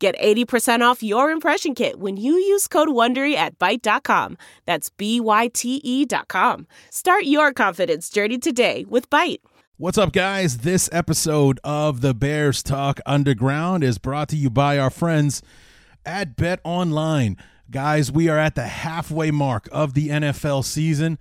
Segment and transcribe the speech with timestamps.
[0.00, 4.38] Get 80% off your impression kit when you use code WONDERY at Byte.com.
[4.64, 6.66] That's B-Y-T-E dot com.
[6.88, 9.40] Start your confidence journey today with Byte.
[9.76, 10.58] What's up, guys?
[10.58, 15.42] This episode of the Bears Talk Underground is brought to you by our friends
[16.06, 17.36] at Bet Online.
[17.70, 21.18] Guys, we are at the halfway mark of the NFL season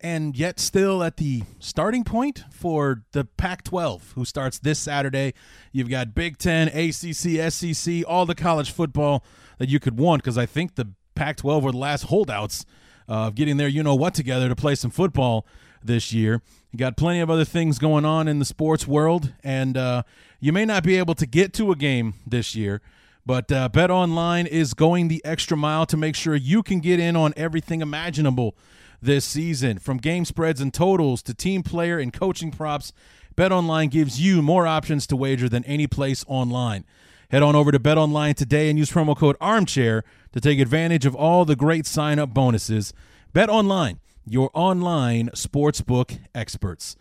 [0.00, 5.34] and yet still at the starting point for the Pac 12, who starts this Saturday.
[5.72, 9.24] You've got Big Ten, ACC, SEC, all the college football
[9.58, 12.64] that you could want because I think the Pac 12 were the last holdouts
[13.08, 15.46] of getting their you know what together to play some football
[15.82, 16.40] this year.
[16.72, 20.04] You got plenty of other things going on in the sports world, and uh,
[20.38, 22.80] you may not be able to get to a game this year.
[23.26, 26.98] But uh, Bet Online is going the extra mile to make sure you can get
[26.98, 28.56] in on everything imaginable
[29.00, 29.78] this season.
[29.78, 32.92] From game spreads and totals to team player and coaching props,
[33.36, 36.84] BetOnline gives you more options to wager than any place online.
[37.30, 41.14] Head on over to BetOnline today and use promo code ARMCHAIR to take advantage of
[41.14, 42.92] all the great sign-up bonuses.
[43.32, 46.96] BetOnline, your online sportsbook experts.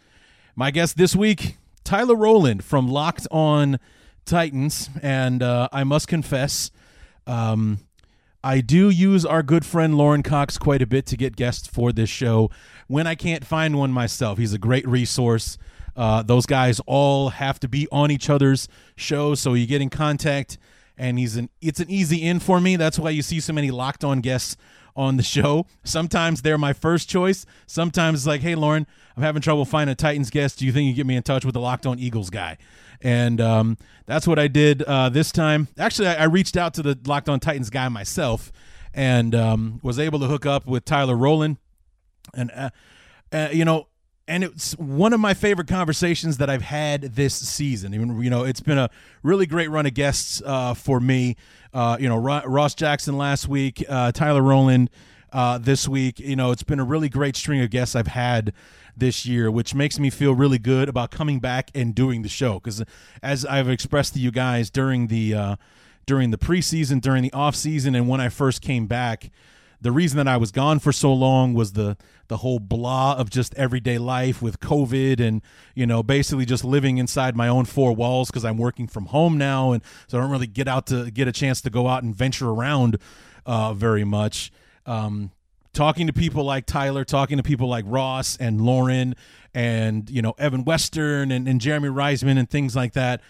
[0.55, 3.79] My guest this week, Tyler Rowland from Locked On
[4.25, 6.69] Titans, and uh, I must confess,
[7.25, 7.79] um,
[8.43, 11.91] I do use our good friend Lauren Cox quite a bit to get guests for
[11.91, 12.49] this show
[12.87, 14.37] when I can't find one myself.
[14.37, 15.57] He's a great resource.
[15.95, 19.89] Uh, those guys all have to be on each other's shows, so you get in
[19.89, 20.57] contact,
[20.97, 22.77] and he's an it's an easy in for me.
[22.77, 24.55] That's why you see so many locked on guests
[24.99, 25.65] on the show.
[25.85, 27.45] Sometimes they're my first choice.
[27.65, 30.59] Sometimes it's like, hey, Lauren, I'm having trouble finding a Titans guest.
[30.59, 32.57] Do you think you get me in touch with the locked on Eagles guy?
[33.01, 35.69] And um, that's what I did uh, this time.
[35.77, 38.51] Actually, I, I, reached out to the Locked On Titans guy myself
[38.93, 41.59] and um, was able to hook up with Tyler Rowland.
[42.33, 42.69] And, uh,
[43.31, 43.87] uh, you know,
[44.29, 47.95] and it's one of my favorite conversations that I've had this season.
[47.95, 48.89] Even you know, it's been a
[49.23, 51.35] really great run of guests uh, for me.
[51.73, 54.91] Uh, you know, Ross Jackson last week, uh, Tyler Rowland
[55.33, 56.19] uh, this week.
[56.19, 58.53] You know, it's been a really great string of guests I've had
[58.95, 62.55] this year, which makes me feel really good about coming back and doing the show.
[62.55, 62.83] Because
[63.23, 65.55] as I've expressed to you guys during the uh,
[66.05, 69.31] during the preseason, during the off season, and when I first came back,
[69.81, 71.97] the reason that I was gone for so long was the
[72.27, 75.41] the whole blah of just everyday life with COVID and
[75.73, 79.37] you know basically just living inside my own four walls because I'm working from home
[79.37, 82.03] now and so I don't really get out to get a chance to go out
[82.03, 82.97] and venture around
[83.45, 84.51] uh, very much.
[84.85, 85.31] Um,
[85.73, 89.15] talking to people like Tyler, talking to people like Ross and Lauren
[89.53, 93.21] and, you know, Evan Western and, and Jeremy Reisman and things like that.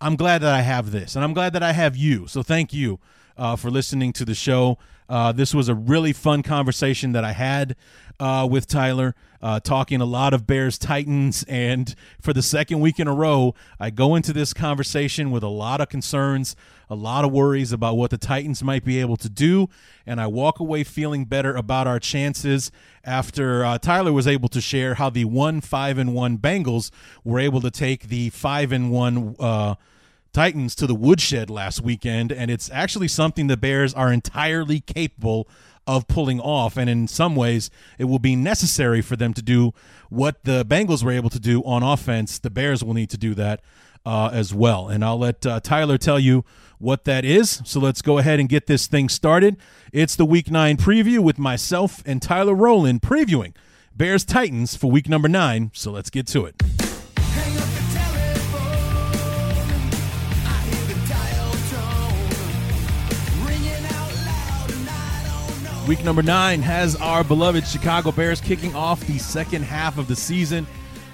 [0.00, 2.26] I'm glad that I have this and I'm glad that I have you.
[2.26, 3.00] So thank you
[3.36, 4.78] uh, for listening to the show.
[5.08, 7.76] Uh, this was a really fun conversation that I had
[8.18, 11.44] uh, with Tyler, uh, talking a lot of Bears Titans.
[11.54, 15.48] And for the second week in a row, I go into this conversation with a
[15.48, 16.56] lot of concerns,
[16.90, 19.68] a lot of worries about what the Titans might be able to do.
[20.06, 22.70] And I walk away feeling better about our chances
[23.04, 26.90] after uh, Tyler was able to share how the 1 5 and 1 Bengals
[27.22, 29.74] were able to take the 5 and 1 uh,
[30.34, 35.48] Titans to the woodshed last weekend, and it's actually something the Bears are entirely capable
[35.86, 36.76] of pulling off.
[36.76, 39.72] And in some ways, it will be necessary for them to do
[40.10, 42.38] what the Bengals were able to do on offense.
[42.38, 43.60] The Bears will need to do that
[44.04, 44.88] uh, as well.
[44.88, 46.44] And I'll let uh, Tyler tell you
[46.78, 47.62] what that is.
[47.64, 49.56] So let's go ahead and get this thing started.
[49.92, 53.54] It's the Week 9 preview with myself and Tyler Rowland previewing
[53.96, 55.70] Bears Titans for week number nine.
[55.72, 56.83] So let's get to it.
[65.86, 70.16] Week number nine has our beloved Chicago Bears kicking off the second half of the
[70.16, 70.66] season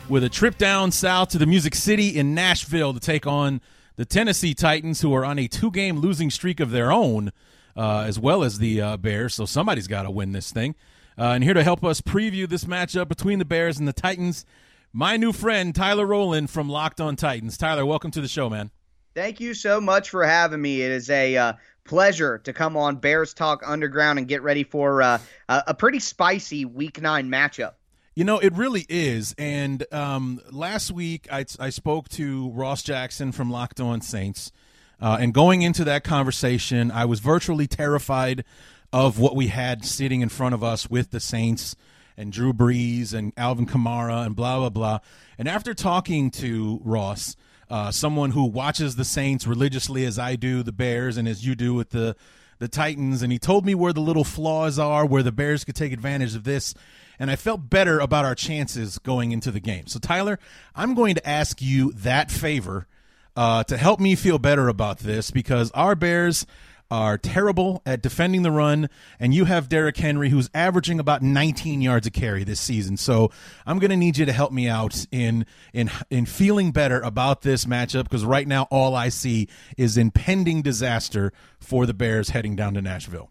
[0.08, 3.60] with a trip down south to the Music City in Nashville to take on
[3.96, 7.32] the Tennessee Titans, who are on a two game losing streak of their own,
[7.76, 9.34] uh, as well as the uh, Bears.
[9.34, 10.76] So somebody's got to win this thing.
[11.18, 14.46] Uh, and here to help us preview this matchup between the Bears and the Titans,
[14.92, 17.58] my new friend, Tyler Rowland from Locked on Titans.
[17.58, 18.70] Tyler, welcome to the show, man.
[19.16, 20.82] Thank you so much for having me.
[20.82, 21.52] It is a uh,
[21.90, 26.64] pleasure to come on Bears Talk Underground and get ready for uh, a pretty spicy
[26.64, 27.72] Week Nine matchup.
[28.14, 29.34] You know, it really is.
[29.36, 34.52] And um, last week, I, I spoke to Ross Jackson from Locked On Saints.
[35.00, 38.44] Uh, and going into that conversation, I was virtually terrified
[38.92, 41.74] of what we had sitting in front of us with the Saints
[42.16, 44.98] and Drew Brees and Alvin Kamara and blah, blah, blah.
[45.38, 47.34] And after talking to Ross,
[47.70, 51.54] uh, someone who watches the Saints religiously as I do, the Bears, and as you
[51.54, 52.16] do with the
[52.58, 55.74] the Titans, and he told me where the little flaws are, where the Bears could
[55.74, 56.74] take advantage of this,
[57.18, 59.86] and I felt better about our chances going into the game.
[59.86, 60.38] So, Tyler,
[60.74, 62.86] I'm going to ask you that favor
[63.34, 66.44] uh, to help me feel better about this because our Bears
[66.90, 68.88] are terrible at defending the run,
[69.18, 72.96] and you have Derrick Henry, who's averaging about 19 yards a carry this season.
[72.96, 73.30] So
[73.66, 77.42] I'm going to need you to help me out in in in feeling better about
[77.42, 82.56] this matchup because right now all I see is impending disaster for the Bears heading
[82.56, 83.30] down to Nashville.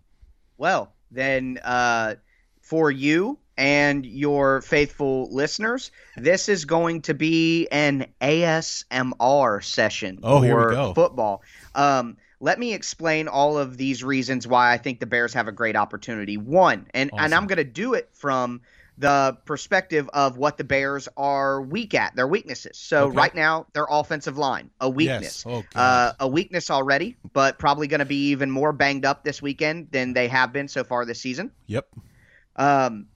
[0.58, 2.16] Well, then uh,
[2.62, 10.42] for you and your faithful listeners, this is going to be an ASMR session oh,
[10.42, 11.42] for football.
[11.76, 15.52] Um, let me explain all of these reasons why I think the Bears have a
[15.52, 16.38] great opportunity.
[16.38, 17.26] One, and, awesome.
[17.26, 18.62] and I'm going to do it from
[18.98, 22.78] the perspective of what the Bears are weak at, their weaknesses.
[22.78, 23.16] So okay.
[23.16, 25.66] right now, their offensive line, a weakness, yes.
[25.76, 29.42] oh, uh, a weakness already, but probably going to be even more banged up this
[29.42, 31.52] weekend than they have been so far this season.
[31.68, 31.88] Yep.
[32.58, 33.08] Um,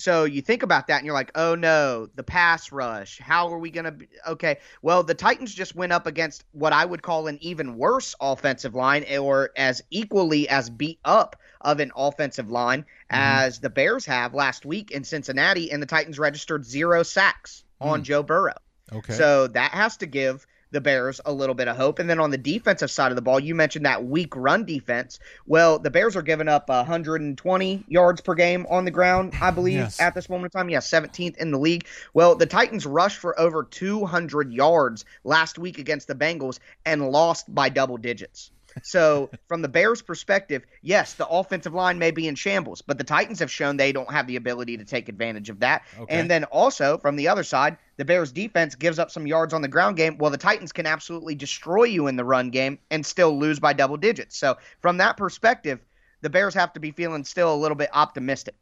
[0.00, 3.18] so you think about that and you're like, oh no, the pass rush.
[3.18, 4.08] How are we going to be?
[4.26, 4.58] Okay.
[4.82, 8.74] Well, the Titans just went up against what I would call an even worse offensive
[8.74, 13.16] line or as equally as beat up of an offensive line mm-hmm.
[13.16, 17.86] as the Bears have last week in Cincinnati, and the Titans registered zero sacks mm.
[17.86, 18.54] on Joe Burrow.
[18.92, 19.12] Okay.
[19.12, 21.98] So that has to give the Bears a little bit of hope.
[21.98, 25.18] And then on the defensive side of the ball, you mentioned that weak run defense.
[25.46, 29.78] Well, the Bears are giving up 120 yards per game on the ground, I believe,
[29.78, 30.00] yes.
[30.00, 30.68] at this moment in time.
[30.68, 31.86] Yeah, 17th in the league.
[32.14, 37.52] Well, the Titans rushed for over 200 yards last week against the Bengals and lost
[37.54, 38.50] by double digits.
[38.82, 43.04] So, from the Bears' perspective, yes, the offensive line may be in shambles, but the
[43.04, 45.82] Titans have shown they don't have the ability to take advantage of that.
[45.98, 46.18] Okay.
[46.18, 49.62] And then also, from the other side, the Bears' defense gives up some yards on
[49.62, 50.18] the ground game.
[50.18, 53.72] Well, the Titans can absolutely destroy you in the run game and still lose by
[53.72, 54.36] double digits.
[54.36, 55.80] So, from that perspective,
[56.22, 58.54] the Bears have to be feeling still a little bit optimistic.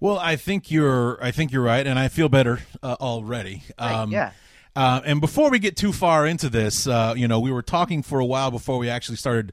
[0.00, 1.22] Well, I think you're.
[1.22, 3.64] I think you're right, and I feel better uh, already.
[3.78, 4.30] Um, yeah.
[4.78, 8.00] Uh, and before we get too far into this, uh, you know, we were talking
[8.00, 9.52] for a while before we actually started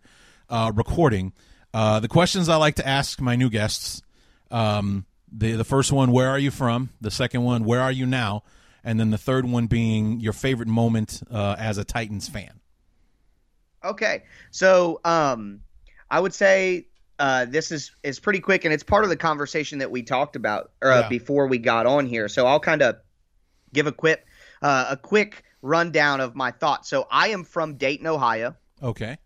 [0.51, 1.33] uh, recording.
[1.73, 4.03] Uh, the questions I like to ask my new guests.
[4.51, 6.91] Um, the the first one, where are you from?
[7.01, 8.43] The second one, where are you now?
[8.83, 12.59] And then the third one being your favorite moment uh, as a Titans fan.
[13.83, 15.61] Okay, so um,
[16.07, 16.85] I would say
[17.17, 20.35] uh, this is is pretty quick, and it's part of the conversation that we talked
[20.35, 21.09] about yeah.
[21.09, 22.27] before we got on here.
[22.27, 22.97] So I'll kind of
[23.73, 24.23] give a quick
[24.65, 26.89] uh, a quick rundown of my thoughts.
[26.89, 28.55] So I am from Dayton, Ohio.
[28.81, 29.17] Okay.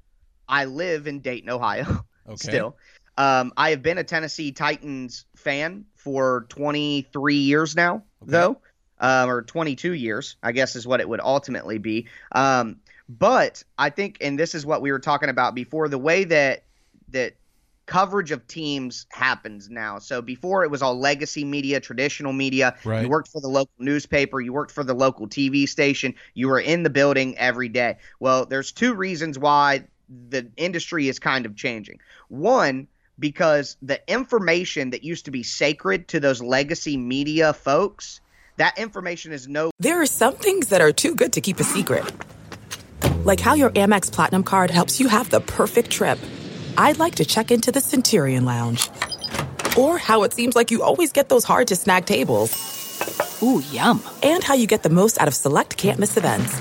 [0.49, 2.05] I live in Dayton, Ohio.
[2.27, 2.49] Okay.
[2.49, 2.77] Still,
[3.17, 8.31] um, I have been a Tennessee Titans fan for 23 years now, okay.
[8.31, 8.57] though,
[8.99, 12.05] um, or 22 years, I guess is what it would ultimately be.
[12.31, 16.23] Um, but I think, and this is what we were talking about before, the way
[16.25, 16.65] that
[17.09, 17.33] that
[17.89, 19.97] coverage of teams happens now.
[19.97, 22.77] So before it was all legacy media, traditional media.
[22.85, 23.01] Right.
[23.01, 26.59] You worked for the local newspaper, you worked for the local TV station, you were
[26.59, 27.97] in the building every day.
[28.19, 29.85] Well, there's two reasons why
[30.29, 31.99] the industry is kind of changing.
[32.27, 32.87] One,
[33.17, 38.21] because the information that used to be sacred to those legacy media folks,
[38.57, 41.63] that information is no There are some things that are too good to keep a
[41.63, 42.05] secret.
[43.23, 46.19] Like how your Amex Platinum card helps you have the perfect trip.
[46.79, 48.89] I'd like to check into the Centurion Lounge.
[49.77, 52.55] Or how it seems like you always get those hard to snag tables.
[53.43, 54.01] Ooh, yum.
[54.23, 56.53] And how you get the most out of select can't miss events.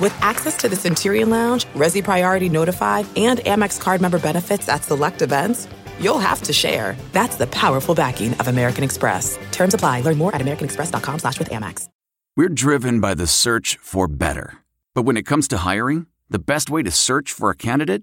[0.00, 4.82] With access to the Centurion Lounge, Resy Priority Notified, and Amex card member benefits at
[4.82, 5.68] select events,
[6.00, 6.96] you'll have to share.
[7.12, 9.38] That's the powerful backing of American Express.
[9.52, 10.00] Terms apply.
[10.00, 11.88] Learn more at americanexpress.com slash with Amex.
[12.36, 14.58] We're driven by the search for better.
[14.96, 18.02] But when it comes to hiring, the best way to search for a candidate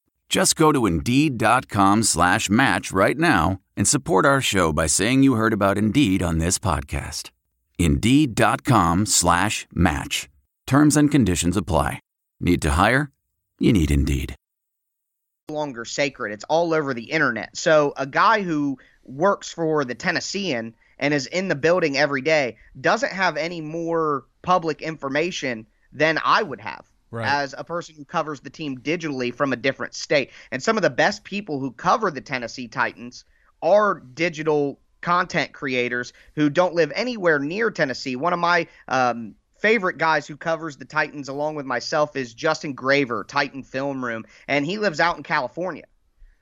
[0.31, 5.33] Just go to Indeed.com slash match right now and support our show by saying you
[5.33, 7.31] heard about Indeed on this podcast.
[7.77, 10.29] Indeed.com slash match.
[10.65, 11.99] Terms and conditions apply.
[12.39, 13.11] Need to hire?
[13.59, 14.33] You need Indeed.
[15.49, 16.31] longer sacred.
[16.31, 17.57] It's all over the internet.
[17.57, 22.55] So a guy who works for the Tennessean and is in the building every day
[22.79, 26.89] doesn't have any more public information than I would have.
[27.11, 27.27] Right.
[27.27, 30.31] As a person who covers the team digitally from a different state.
[30.49, 33.25] And some of the best people who cover the Tennessee Titans
[33.61, 38.15] are digital content creators who don't live anywhere near Tennessee.
[38.15, 42.73] One of my um, favorite guys who covers the Titans along with myself is Justin
[42.73, 45.85] Graver, Titan Film Room, and he lives out in California.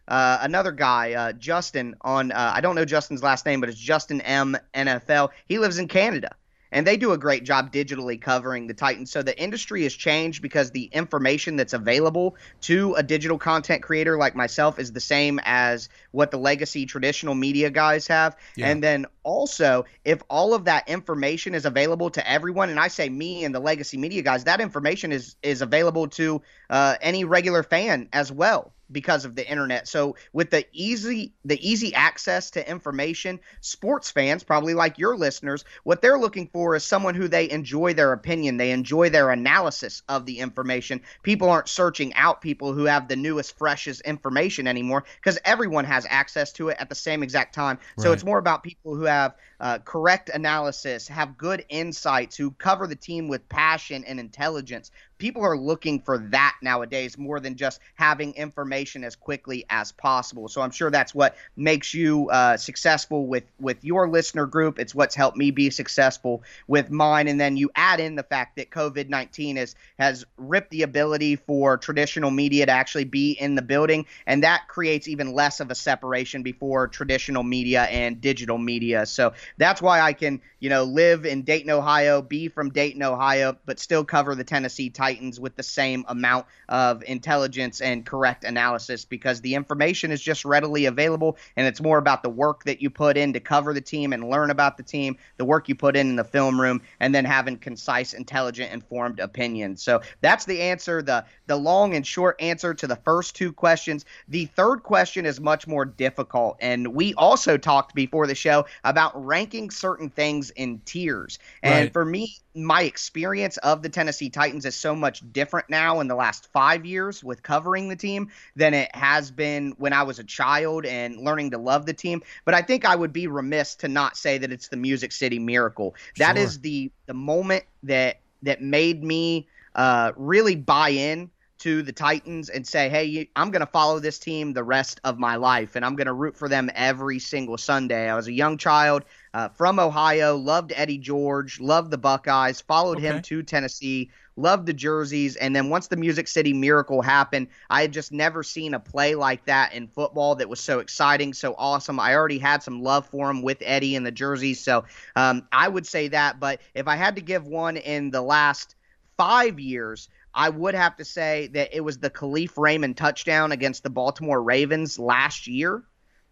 [0.07, 3.77] Uh, another guy, uh, Justin, on uh, I don't know Justin's last name, but it's
[3.77, 5.29] Justin M NFL.
[5.45, 6.35] He lives in Canada
[6.71, 9.11] and they do a great job digitally covering the Titans.
[9.11, 14.17] So the industry has changed because the information that's available to a digital content creator
[14.17, 18.35] like myself is the same as what the legacy traditional media guys have.
[18.55, 18.69] Yeah.
[18.69, 23.09] And then also, if all of that information is available to everyone, and I say
[23.09, 27.63] me and the legacy media guys, that information is is available to uh, any regular
[27.63, 29.87] fan as well because of the internet.
[29.87, 35.65] So with the easy the easy access to information, sports fans, probably like your listeners,
[35.83, 40.01] what they're looking for is someone who they enjoy their opinion, they enjoy their analysis
[40.09, 41.01] of the information.
[41.23, 46.05] People aren't searching out people who have the newest freshest information anymore because everyone has
[46.09, 47.77] access to it at the same exact time.
[47.97, 48.03] Right.
[48.03, 52.87] So it's more about people who have uh, correct analysis, have good insights, who cover
[52.87, 57.79] the team with passion and intelligence, people are looking for that nowadays more than just
[57.95, 60.47] having information as quickly as possible.
[60.47, 64.79] So I'm sure that's what makes you uh, successful with with your listener group.
[64.79, 67.27] It's what's helped me be successful with mine.
[67.27, 71.35] And then you add in the fact that COVID 19 has has ripped the ability
[71.35, 75.69] for traditional media to actually be in the building, and that creates even less of
[75.69, 79.05] a separation before traditional media and digital media.
[79.05, 83.57] So that's why I can you know live in Dayton, Ohio, be from Dayton, Ohio,
[83.65, 89.05] but still cover the Tennessee Titans with the same amount of intelligence and correct analysis
[89.05, 92.89] because the information is just readily available and it's more about the work that you
[92.89, 95.95] put in to cover the team and learn about the team, the work you put
[95.95, 99.81] in in the film room, and then having concise, intelligent, informed opinions.
[99.81, 104.05] So that's the answer, the the long and short answer to the first two questions.
[104.27, 109.25] The third question is much more difficult, and we also talked before the show about
[109.69, 111.39] certain things in tiers.
[111.63, 111.93] And right.
[111.93, 116.15] for me, my experience of the Tennessee Titans is so much different now in the
[116.15, 120.23] last five years with covering the team than it has been when I was a
[120.23, 122.21] child and learning to love the team.
[122.45, 125.39] But I think I would be remiss to not say that it's the Music City
[125.39, 125.95] Miracle.
[126.17, 126.45] That sure.
[126.45, 131.29] is the the moment that that made me uh, really buy in
[131.59, 135.19] to the Titans and say, hey, I'm going to follow this team the rest of
[135.19, 138.09] my life and I'm going to root for them every single Sunday.
[138.09, 142.97] I was a young child uh, from Ohio, loved Eddie George, loved the Buckeyes, followed
[142.97, 143.07] okay.
[143.07, 145.35] him to Tennessee, loved the jerseys.
[145.35, 149.15] And then once the Music City Miracle happened, I had just never seen a play
[149.15, 151.99] like that in football that was so exciting, so awesome.
[151.99, 154.59] I already had some love for him with Eddie and the jerseys.
[154.59, 156.39] So um, I would say that.
[156.39, 158.75] But if I had to give one in the last
[159.17, 163.83] five years, I would have to say that it was the Kalif Raymond touchdown against
[163.83, 165.83] the Baltimore Ravens last year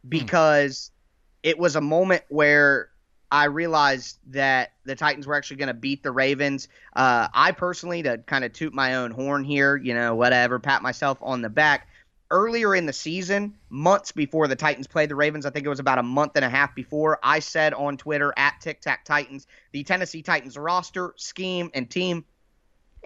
[0.07, 0.96] because hmm.
[1.43, 2.89] It was a moment where
[3.31, 6.69] I realized that the Titans were actually going to beat the Ravens.
[6.95, 10.81] Uh, I personally, to kind of toot my own horn here, you know, whatever, pat
[10.81, 11.87] myself on the back.
[12.29, 15.79] Earlier in the season, months before the Titans played the Ravens, I think it was
[15.79, 19.47] about a month and a half before, I said on Twitter at Tic Tac Titans,
[19.71, 22.25] the Tennessee Titans roster, scheme, and team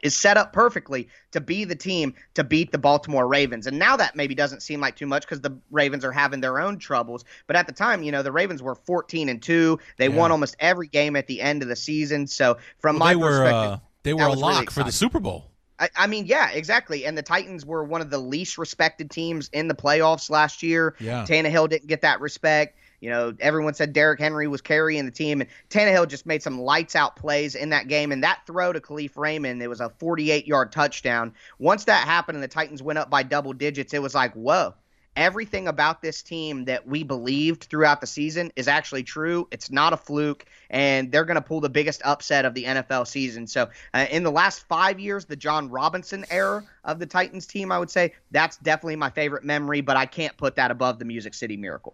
[0.04, 3.68] is set up perfectly to be the team to beat the Baltimore Ravens.
[3.68, 6.60] And now that maybe doesn't seem like too much because the Ravens are having their
[6.60, 7.24] own troubles.
[7.48, 9.80] But at the time, you know, the Ravens were 14 and 2.
[9.98, 10.16] They yeah.
[10.16, 12.28] won almost every game at the end of the season.
[12.28, 14.92] So from well, my they perspective, were, uh, they were a lock really for the
[14.92, 15.46] Super Bowl.
[15.80, 17.06] I, I, mean, yeah, exactly.
[17.06, 20.96] And the Titans were one of the least respected teams in the playoffs last year.
[21.00, 21.26] Yeah.
[21.28, 22.78] Tannehill didn't get that respect.
[23.02, 26.62] You know, everyone said Derrick Henry was carrying the team, and Tannehill just made some
[26.62, 28.12] lights out plays in that game.
[28.12, 31.34] And that throw to Kalif Raymond, it was a 48 yard touchdown.
[31.58, 34.76] Once that happened and the Titans went up by double digits, it was like, whoa.
[35.18, 39.46] Everything about this team that we believed throughout the season is actually true.
[39.52, 43.06] It's not a fluke, and they're going to pull the biggest upset of the NFL
[43.06, 43.46] season.
[43.46, 47.74] So, uh, in the last five years, the Jon Robinson era of the Titans team,
[47.74, 51.04] I would say that's definitely my favorite memory, but I can't put that above the
[51.04, 51.94] Music City Miracle.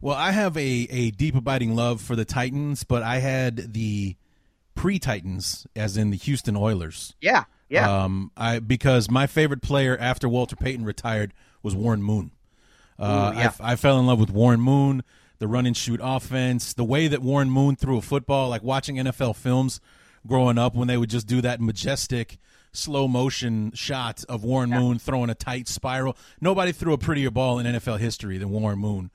[0.00, 4.16] Well, I have a, a deep abiding love for the Titans, but I had the
[4.74, 7.14] pre Titans, as in the Houston Oilers.
[7.20, 8.04] Yeah, yeah.
[8.04, 11.32] Um, I because my favorite player after Walter Payton retired
[11.62, 12.32] was Warren Moon.
[12.98, 13.52] Uh, Ooh, yeah.
[13.60, 15.02] I, I fell in love with Warren Moon,
[15.38, 18.96] the run and shoot offense, the way that Warren Moon threw a football, like watching
[18.96, 19.80] NFL films
[20.26, 22.38] growing up when they would just do that majestic
[22.72, 24.80] slow motion shot of Warren yeah.
[24.80, 26.16] Moon throwing a tight spiral.
[26.40, 29.10] Nobody threw a prettier ball in NFL history than Warren Moon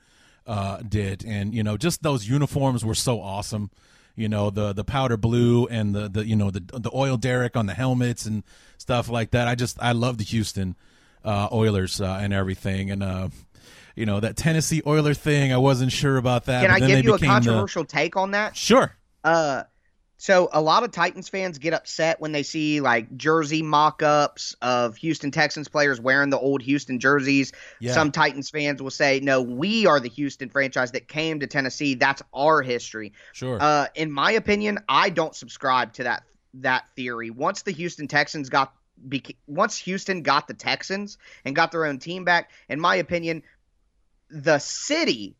[0.48, 3.72] uh, did, and you know, just those uniforms were so awesome.
[4.16, 7.56] You know, the the powder blue and the the you know the the oil derrick
[7.56, 8.44] on the helmets and
[8.78, 9.48] stuff like that.
[9.48, 10.76] I just I love the Houston
[11.24, 13.30] uh, Oilers uh, and everything, and uh,
[13.96, 15.54] you know that Tennessee Oiler thing.
[15.54, 16.62] I wasn't sure about that.
[16.62, 17.90] Can I give you a controversial the...
[17.90, 18.56] take on that?
[18.58, 18.96] Sure.
[19.24, 19.64] Uh,
[20.22, 24.98] so a lot of Titans fans get upset when they see like jersey mock-ups of
[24.98, 27.54] Houston Texans players wearing the old Houston jerseys.
[27.80, 27.94] Yeah.
[27.94, 31.96] Some Titans fans will say, "No, we are the Houston franchise that came to Tennessee.
[31.96, 33.58] That's our history." Sure.
[33.62, 36.24] Uh, in my opinion, I don't subscribe to that
[36.56, 37.30] that theory.
[37.30, 38.74] Once the Houston Texans got
[39.48, 43.42] once Houston got the Texans and got their own team back, in my opinion,
[44.30, 45.38] the city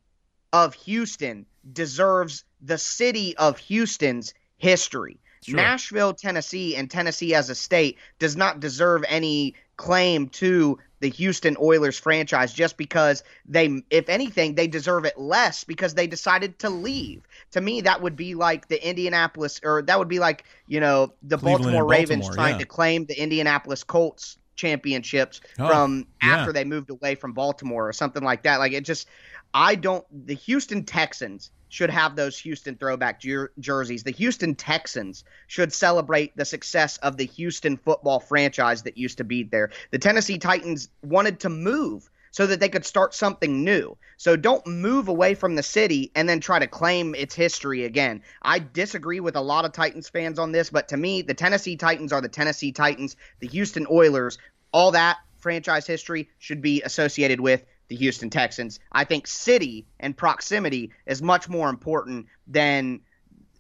[0.54, 5.18] of Houston deserves the city of Houston's history.
[5.42, 5.56] Sure.
[5.56, 11.56] Nashville, Tennessee, and Tennessee as a state does not deserve any claim to the Houston
[11.62, 16.70] Oilers franchise just because they, if anything, they deserve it less because they decided to
[16.70, 17.22] leave.
[17.52, 21.14] To me, that would be like the Indianapolis, or that would be like, you know,
[21.24, 22.60] the Cleveland Baltimore Ravens Baltimore, trying yeah.
[22.60, 26.52] to claim the Indianapolis Colts championships oh, from after yeah.
[26.52, 28.58] they moved away from Baltimore or something like that.
[28.58, 29.08] Like it just,
[29.54, 34.04] I don't, the Houston Texans should have those Houston throwback jer- jerseys.
[34.04, 39.24] The Houston Texans should celebrate the success of the Houston football franchise that used to
[39.24, 39.70] be there.
[39.92, 43.98] The Tennessee Titans wanted to move so that they could start something new.
[44.18, 48.22] So don't move away from the city and then try to claim its history again.
[48.42, 51.76] I disagree with a lot of Titans fans on this, but to me, the Tennessee
[51.76, 53.16] Titans are the Tennessee Titans.
[53.40, 54.38] The Houston Oilers,
[54.72, 58.80] all that franchise history should be associated with the Houston Texans.
[58.92, 63.02] I think city and proximity is much more important than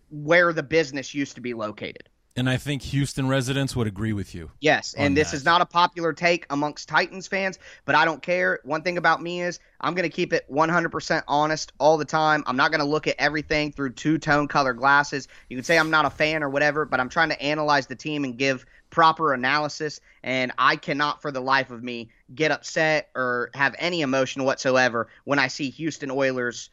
[0.09, 2.09] where the business used to be located.
[2.35, 4.49] And I think Houston residents would agree with you.
[4.61, 5.37] Yes, and this that.
[5.37, 8.59] is not a popular take amongst Titans fans, but I don't care.
[8.63, 12.45] One thing about me is I'm going to keep it 100% honest all the time.
[12.47, 15.27] I'm not going to look at everything through two tone color glasses.
[15.49, 17.95] You can say I'm not a fan or whatever, but I'm trying to analyze the
[17.95, 19.99] team and give proper analysis.
[20.23, 25.07] And I cannot, for the life of me, get upset or have any emotion whatsoever
[25.23, 26.69] when I see Houston Oilers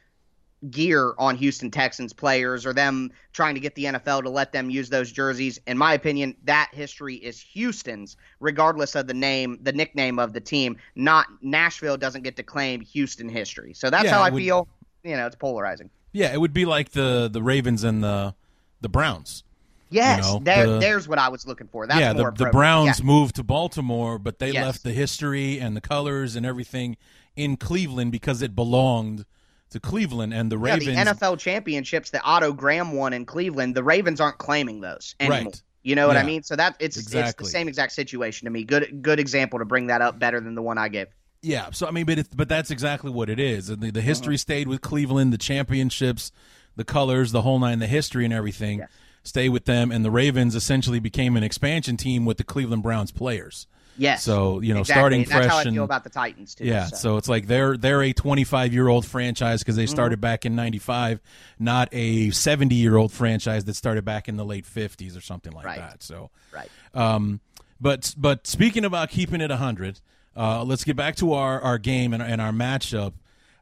[0.71, 4.71] gear on Houston Texans players or them trying to get the NFL to let them
[4.71, 5.61] use those jerseys.
[5.67, 10.41] In my opinion, that history is Houston's, regardless of the name, the nickname of the
[10.41, 10.77] team.
[10.95, 13.75] Not Nashville doesn't get to claim Houston history.
[13.75, 14.69] So that's yeah, how I would, feel.
[15.05, 15.91] You know, it's polarizing.
[16.13, 18.35] Yeah, it would be like the the Ravens and the
[18.81, 19.45] the Browns.
[19.89, 21.87] Yes, you know, there, the, there's what I was looking for.
[21.87, 23.05] That's yeah, the, the Browns yeah.
[23.05, 24.65] moved to Baltimore, but they yes.
[24.65, 26.97] left the history and the colors and everything
[27.37, 29.25] in Cleveland because it belonged
[29.71, 30.87] to Cleveland and the Ravens.
[30.87, 35.15] Yeah, the NFL championships that Otto Graham won in Cleveland, the Ravens aren't claiming those
[35.21, 35.45] anymore.
[35.45, 35.63] Right.
[35.83, 36.23] You know what yeah.
[36.23, 36.43] I mean?
[36.43, 37.31] So that it's exactly.
[37.31, 38.65] it's the same exact situation to me.
[38.65, 41.07] Good good example to bring that up better than the one I gave.
[41.43, 43.69] Yeah, so I mean, but it, but that's exactly what it is.
[43.69, 44.39] The, the history uh-huh.
[44.39, 46.33] stayed with Cleveland, the championships,
[46.75, 48.85] the colors, the whole nine, the history and everything
[49.27, 53.11] stay with them, and the Ravens essentially became an expansion team with the Cleveland Browns
[53.11, 53.67] players.
[53.99, 54.23] Yes.
[54.23, 55.01] So you know, exactly.
[55.01, 55.43] starting and fresh.
[55.43, 56.65] That's how I feel about the Titans too.
[56.65, 56.87] Yeah.
[56.87, 59.91] So, so it's like they're they're a 25 year old franchise because they mm-hmm.
[59.91, 60.23] started mm-hmm.
[60.23, 61.21] back in '95,
[61.59, 65.53] not a 70 year old franchise that started back in the late 50s or something
[65.53, 65.79] like right.
[65.79, 66.03] that.
[66.03, 66.69] So right.
[66.95, 67.41] Um,
[67.81, 70.01] but but speaking about keeping it 100,
[70.37, 73.15] uh, let's get back to our our game and, and our matchup.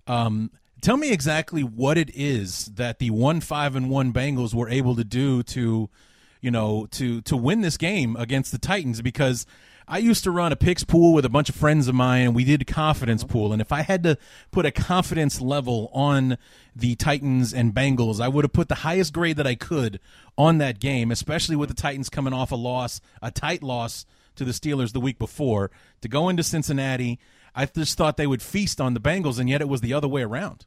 [0.06, 0.50] Um,
[0.84, 4.94] tell me exactly what it is that the one five and one Bengals were able
[4.96, 5.88] to do to
[6.44, 9.46] you know, to to win this game against the Titans because
[9.88, 12.34] I used to run a picks pool with a bunch of friends of mine, and
[12.34, 13.32] we did a confidence uh-huh.
[13.32, 13.52] pool.
[13.54, 14.18] And if I had to
[14.50, 16.36] put a confidence level on
[16.76, 20.00] the Titans and Bengals, I would have put the highest grade that I could
[20.36, 24.04] on that game, especially with the Titans coming off a loss, a tight loss
[24.36, 25.70] to the Steelers the week before.
[26.02, 27.18] To go into Cincinnati,
[27.54, 30.08] I just thought they would feast on the Bengals, and yet it was the other
[30.08, 30.66] way around.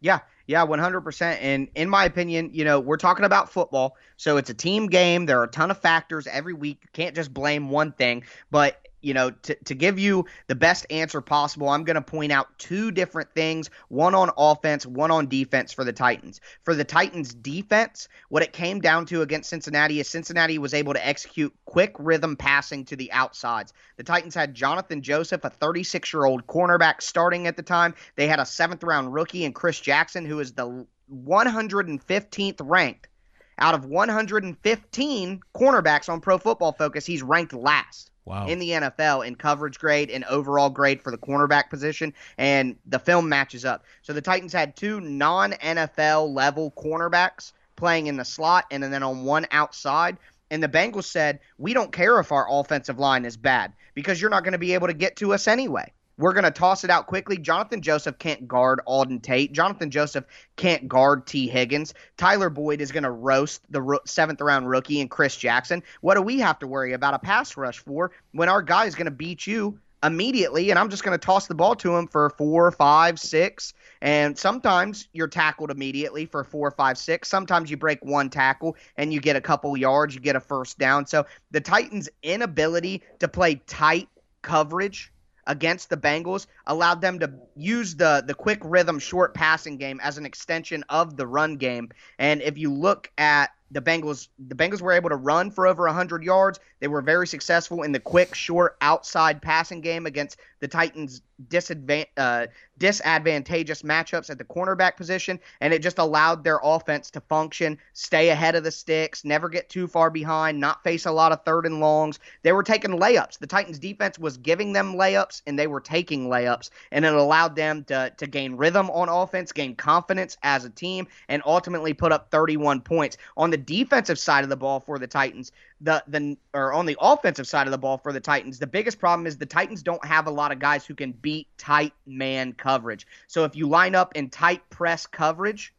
[0.00, 1.38] Yeah, yeah, 100%.
[1.40, 3.96] And in my opinion, you know, we're talking about football.
[4.16, 5.26] So it's a team game.
[5.26, 6.78] There are a ton of factors every week.
[6.82, 8.24] You can't just blame one thing.
[8.50, 12.32] But you know, to, to give you the best answer possible, I'm going to point
[12.32, 16.40] out two different things one on offense, one on defense for the Titans.
[16.64, 20.92] For the Titans' defense, what it came down to against Cincinnati is Cincinnati was able
[20.94, 23.72] to execute quick rhythm passing to the outsides.
[23.96, 27.94] The Titans had Johnathan Joseph, a 36 year old cornerback, starting at the time.
[28.16, 33.08] They had a seventh round rookie and Chris Jackson, who is the 115th ranked
[33.56, 37.06] out of 115 cornerbacks on Pro Football Focus.
[37.06, 38.46] He's ranked last wow.
[38.46, 42.98] in the NFL in coverage grade and overall grade for the cornerback position, and the
[42.98, 43.84] film matches up.
[44.02, 49.02] So the Titans had two non NFL level cornerbacks playing in the slot and then
[49.02, 50.18] on one outside.
[50.50, 54.30] And the Bengals said, We don't care if our offensive line is bad because you're
[54.30, 55.92] not going to be able to get to us anyway.
[56.18, 57.36] We're going to toss it out quickly.
[57.36, 59.52] Johnathan Joseph can't guard Auden Tate.
[59.52, 60.24] Johnathan Joseph
[60.56, 61.92] can't guard Tee Higgins.
[62.16, 65.82] Tyler Boyd is going to roast the ro- seventh round rookie and Chris Jackson.
[66.00, 68.94] What do we have to worry about a pass rush for when our guy is
[68.94, 72.06] going to beat you immediately, and I'm just going to toss the ball to him
[72.06, 73.74] for four, five, six.
[74.00, 77.28] And sometimes you're tackled immediately for four, five, six.
[77.28, 80.78] Sometimes you break one tackle and you get a couple yards, you get a first
[80.78, 81.06] down.
[81.06, 84.08] So the Titans' inability to play tight
[84.42, 85.12] coverage
[85.46, 90.18] against the Bengals allowed them to use the the quick rhythm short passing game as
[90.18, 91.90] an extension of the run game.
[92.18, 95.84] And if you look at the Bengals the Bengals were able to run for over
[95.84, 96.60] 100 yards.
[96.80, 102.06] They were very successful in the quick, short, outside passing game against the Titans' disadvan-
[102.16, 102.46] uh,
[102.78, 108.28] disadvantageous matchups at the cornerback position, and it just allowed their offense to function, stay
[108.30, 111.66] ahead of the sticks, never get too far behind, not face a lot of third
[111.66, 112.20] and longs.
[112.42, 113.38] They were taking layups.
[113.38, 117.56] The Titans' defense was giving them layups, and they were taking layups, and it allowed
[117.56, 122.12] them to to gain rhythm on offense, gain confidence as a team, and ultimately put
[122.12, 126.02] up 31 points on the the defensive side of the ball for the Titans, the
[126.08, 129.26] the or on the offensive side of the ball for the Titans, the biggest problem
[129.26, 133.06] is the Titans don't have a lot of guys who can beat tight man coverage.
[133.26, 135.74] So if you line up in tight press coverage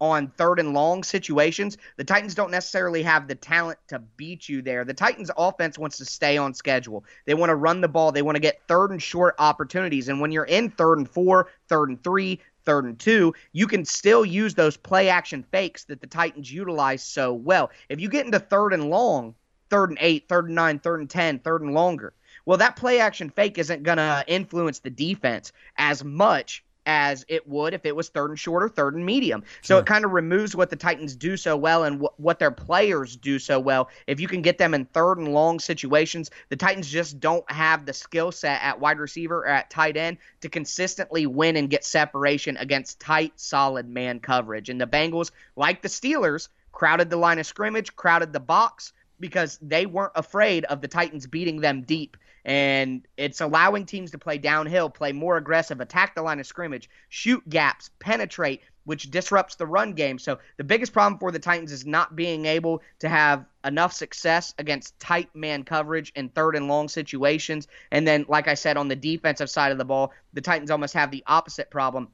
[0.00, 4.62] on third and long situations, the Titans don't necessarily have the talent to beat you
[4.62, 4.84] there.
[4.84, 7.04] The Titans offense wants to stay on schedule.
[7.24, 8.12] They want to run the ball.
[8.12, 10.08] They want to get third and short opportunities.
[10.08, 13.84] And when you're in third and four, third and three, third and two, you can
[13.84, 17.70] still use those play action fakes that the Titans utilize so well.
[17.88, 19.34] If you get into third and long,
[19.70, 22.12] third and eight, third and nine, third and 10, third and longer,
[22.44, 27.46] well, that play action fake isn't going to influence the defense as much as it
[27.48, 29.42] would if it was third and short or third and medium.
[29.62, 29.80] So sure.
[29.80, 33.16] it kind of removes what the Titans do so well and wh- what their players
[33.16, 33.90] do so well.
[34.06, 37.84] If you can get them in third and long situations, the Titans just don't have
[37.84, 41.84] the skill set at wide receiver or at tight end to consistently win and get
[41.84, 44.68] separation against tight, solid man coverage.
[44.68, 49.58] And the Bengals, like the Steelers, crowded the line of scrimmage, crowded the box because
[49.62, 54.38] they weren't afraid of the Titans beating them deep and it's allowing teams to play
[54.38, 59.66] downhill, play more aggressive, attack the line of scrimmage, shoot gaps, penetrate, which disrupts the
[59.66, 60.16] run game.
[60.16, 64.54] So the biggest problem for the Titans is not being able to have enough success
[64.58, 67.66] against tight man coverage in third and long situations.
[67.90, 70.94] And then, like I said, on the defensive side of the ball, the Titans almost
[70.94, 72.10] have the opposite problem.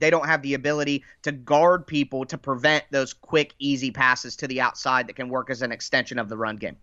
[0.00, 4.48] They don't have the ability to guard people to prevent those quick, easy passes to
[4.48, 6.78] the outside that can work as an extension of the run game.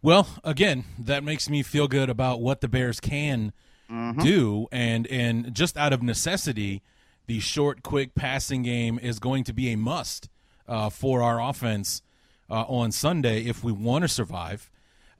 [0.00, 3.52] Well, again, that makes me feel good about what the Bears can
[3.90, 4.20] mm-hmm.
[4.20, 6.82] do, and and just out of necessity,
[7.26, 10.28] the short, quick passing game is going to be a must
[10.68, 12.02] uh, for our offense
[12.48, 14.70] uh, on Sunday if we want to survive.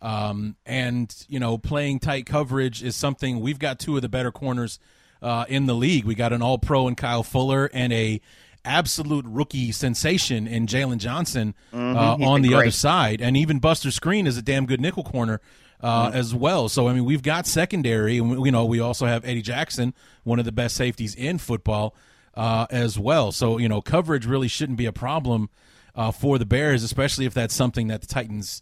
[0.01, 4.31] Um, and you know, playing tight coverage is something we've got two of the better
[4.31, 4.79] corners
[5.21, 6.05] uh, in the league.
[6.05, 8.21] We got an All Pro in Kyle Fuller and a
[8.64, 11.97] absolute rookie sensation in Jaylon Johnson mm-hmm.
[11.97, 12.59] uh, on the great.
[12.59, 15.40] other side, and even Buster Skrine is a damn good nickel corner.
[15.81, 16.16] Uh, mm-hmm.
[16.16, 19.42] As well, so I mean, we've got secondary, and you know, we also have Eddie
[19.42, 19.94] Jackson,
[20.25, 21.94] one of the best safeties in football,
[22.35, 23.31] uh, as well.
[23.31, 25.51] So you know, coverage really shouldn't be a problem
[25.94, 28.61] uh, for the Bears, especially if that's something that the Titans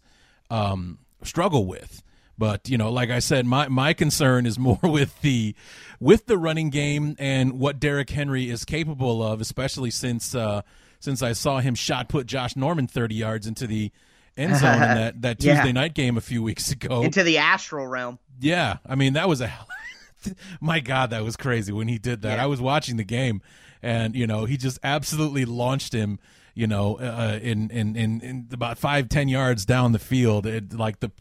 [0.51, 2.03] um, struggle with.
[2.37, 5.55] But you know, like I said, my my concern is more with the
[5.99, 10.61] with the running game and what Derrick Henry is capable of, especially since uh,
[10.99, 13.91] since I saw him shot put Josh Norman thirty yards into the
[14.35, 15.71] end zone in that that Tuesday yeah.
[15.71, 18.19] night game a few weeks ago into the astral realm.
[18.39, 19.51] Yeah, I mean that was a
[20.61, 22.37] my God, that was crazy when he did that.
[22.37, 22.43] Yeah.
[22.43, 23.41] I was watching the game,
[23.81, 26.19] and you know he just absolutely launched him.
[26.53, 30.73] You know, uh, in, in in in about five ten yards down the field, it,
[30.73, 31.11] like the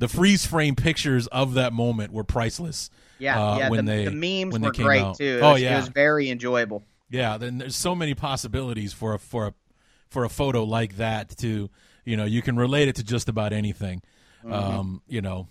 [0.00, 2.90] the freeze frame pictures of that moment were priceless.
[3.18, 3.68] Yeah, uh, yeah.
[3.68, 5.18] When the, they, the memes were great out.
[5.18, 5.38] too.
[5.38, 6.82] It oh was, yeah, it was very enjoyable.
[7.10, 9.54] Yeah, then there's so many possibilities for a for a
[10.08, 11.68] for a photo like that to
[12.04, 14.02] you know you can relate it to just about anything.
[14.42, 14.52] Mm-hmm.
[14.52, 15.48] Um, you know,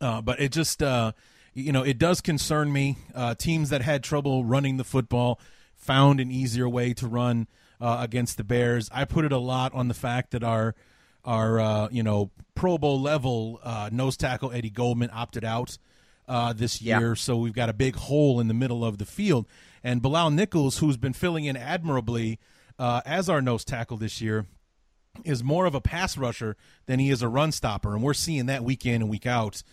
[0.00, 1.12] uh, but it just uh,
[1.54, 2.98] you know it does concern me.
[3.14, 5.40] Uh, teams that had trouble running the football
[5.76, 7.46] found an easier way to run
[7.80, 8.90] uh, against the Bears.
[8.92, 10.74] I put it a lot on the fact that our
[11.24, 15.78] our uh, you know Pro Bowl level uh, nose tackle Eddie Goldman opted out
[16.28, 17.14] uh, this year, yeah.
[17.14, 19.48] so we've got a big hole in the middle of the field.
[19.82, 22.38] And Bilal Nichols, who's been filling in admirably
[22.78, 24.46] uh, as our nose tackle this year,
[25.24, 28.46] is more of a pass rusher than he is a run stopper, and we're seeing
[28.46, 29.64] that week in and week out.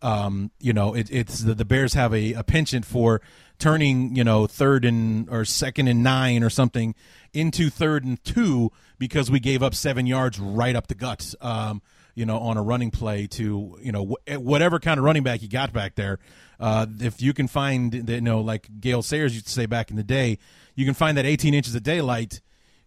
[0.00, 3.22] Um, you know, it, it's the, the Bears have a, a penchant for
[3.58, 6.94] turning, you know, third and or second and nine or something
[7.32, 11.34] into third and two because we gave up seven yards right up the gut.
[11.40, 11.82] Um,
[12.16, 15.42] you know, on a running play to you know wh- whatever kind of running back
[15.42, 16.18] you got back there.
[16.58, 19.96] Uh, if you can find, you know, like Gale Sayers used to say back in
[19.96, 20.38] the day,
[20.74, 22.40] you can find that 18 inches of daylight.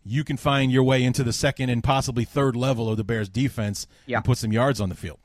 [0.04, 3.30] You can find your way into the second and possibly third level of the Bears
[3.30, 4.18] defense yeah.
[4.18, 5.20] and put some yards on the field.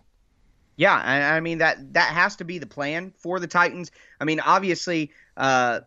[0.76, 3.90] Yeah, I, I mean that that has to be the plan for the Titans.
[4.20, 5.80] I mean, obviously, uh,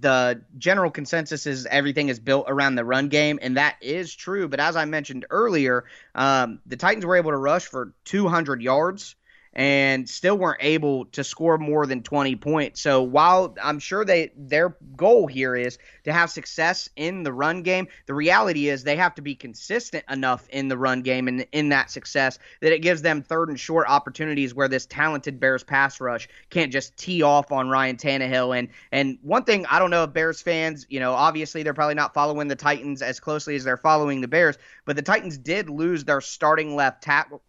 [0.00, 4.48] the general consensus is everything is built around the run game, and that is true.
[4.48, 9.16] But as I mentioned earlier, um, the Titans were able to rush for 200 yards
[9.52, 12.80] and still weren't able to score more than 20 points.
[12.80, 17.62] So while I'm sure they their goal here is to have success in the run
[17.62, 21.46] game, the reality is they have to be consistent enough in the run game and
[21.52, 25.62] in that success that it gives them third and short opportunities where this talented Bears
[25.62, 28.56] pass rush can't just tee off on Ryan Tannehill.
[28.56, 31.94] And and one thing I don't know if Bears fans, you know, obviously they're probably
[31.94, 35.68] not following the Titans as closely as they're following the Bears, but the Titans did
[35.68, 37.42] lose their starting left tackle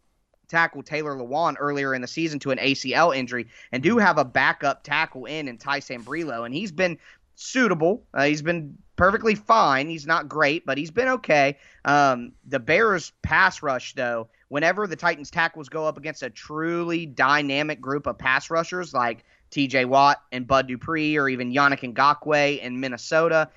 [0.53, 4.25] tackle Taylor Lewan earlier in the season to an ACL injury, and do have a
[4.25, 6.45] backup tackle in in Ty Sambrailo.
[6.45, 6.97] and he's been
[7.35, 8.03] suitable.
[8.13, 9.89] Uh, he's been perfectly fine.
[9.89, 11.57] He's not great, but he's been okay.
[11.83, 17.07] Um, the Bears pass rush, though, whenever the Titans tackles go up against a truly
[17.07, 22.59] dynamic group of pass rushers like TJ Watt and Bud Dupree or even Yannick Ngakoue
[22.59, 23.49] in Minnesota,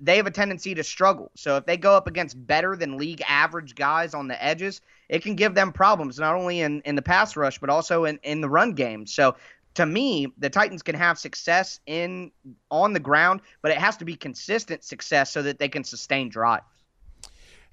[0.00, 1.30] they have a tendency to struggle.
[1.34, 5.22] So if they go up against better than league average guys on the edges, it
[5.22, 8.40] can give them problems not only in, in the pass rush but also in, in
[8.40, 9.06] the run game.
[9.06, 9.36] So
[9.74, 12.30] to me, the Titans can have success in
[12.70, 16.28] on the ground, but it has to be consistent success so that they can sustain
[16.28, 16.64] drives.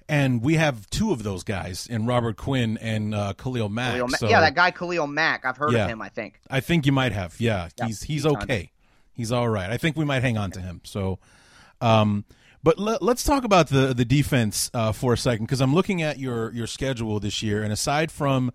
[0.08, 3.92] And we have two of those guys in Robert Quinn and uh, Khalil Mack.
[3.92, 5.44] Khalil Ma- so, yeah, that guy Khalil Mack.
[5.44, 6.02] I've heard yeah, of him.
[6.02, 6.40] I think.
[6.50, 7.40] I think you might have.
[7.40, 8.72] Yeah, he's he's okay.
[9.12, 9.70] He's all right.
[9.70, 10.80] I think we might hang on to him.
[10.84, 11.18] So
[11.82, 12.24] um,
[12.62, 16.00] but let, us talk about the the defense uh, for a second because I'm looking
[16.00, 18.52] at your your schedule this year, and aside from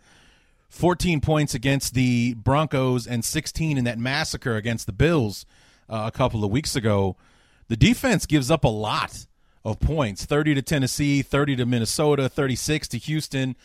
[0.70, 5.46] 14 points against the Broncos and 16 in that massacre against the Bills
[5.90, 7.18] uh, a couple of weeks ago,
[7.68, 9.28] the defense gives up a lot
[9.66, 10.26] of points.
[10.26, 13.56] 30 to Tennessee, 30 to Minnesota, 36 to Houston,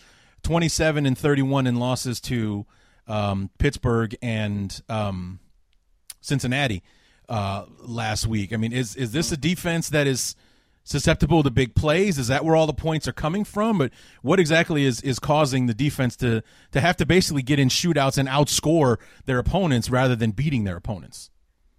[0.43, 2.67] 27 and 31 in losses to
[3.07, 5.39] um, Pittsburgh and um,
[6.21, 6.83] Cincinnati
[7.29, 8.53] uh, last week.
[8.53, 10.37] I mean, is is this a defense that is
[10.85, 12.19] susceptible to big plays?
[12.19, 13.79] Is that where all the points are coming from?
[13.79, 17.69] But what exactly is is causing the defense to to have to basically get in
[17.69, 21.31] shootouts and outscore their opponents rather than beating their opponents?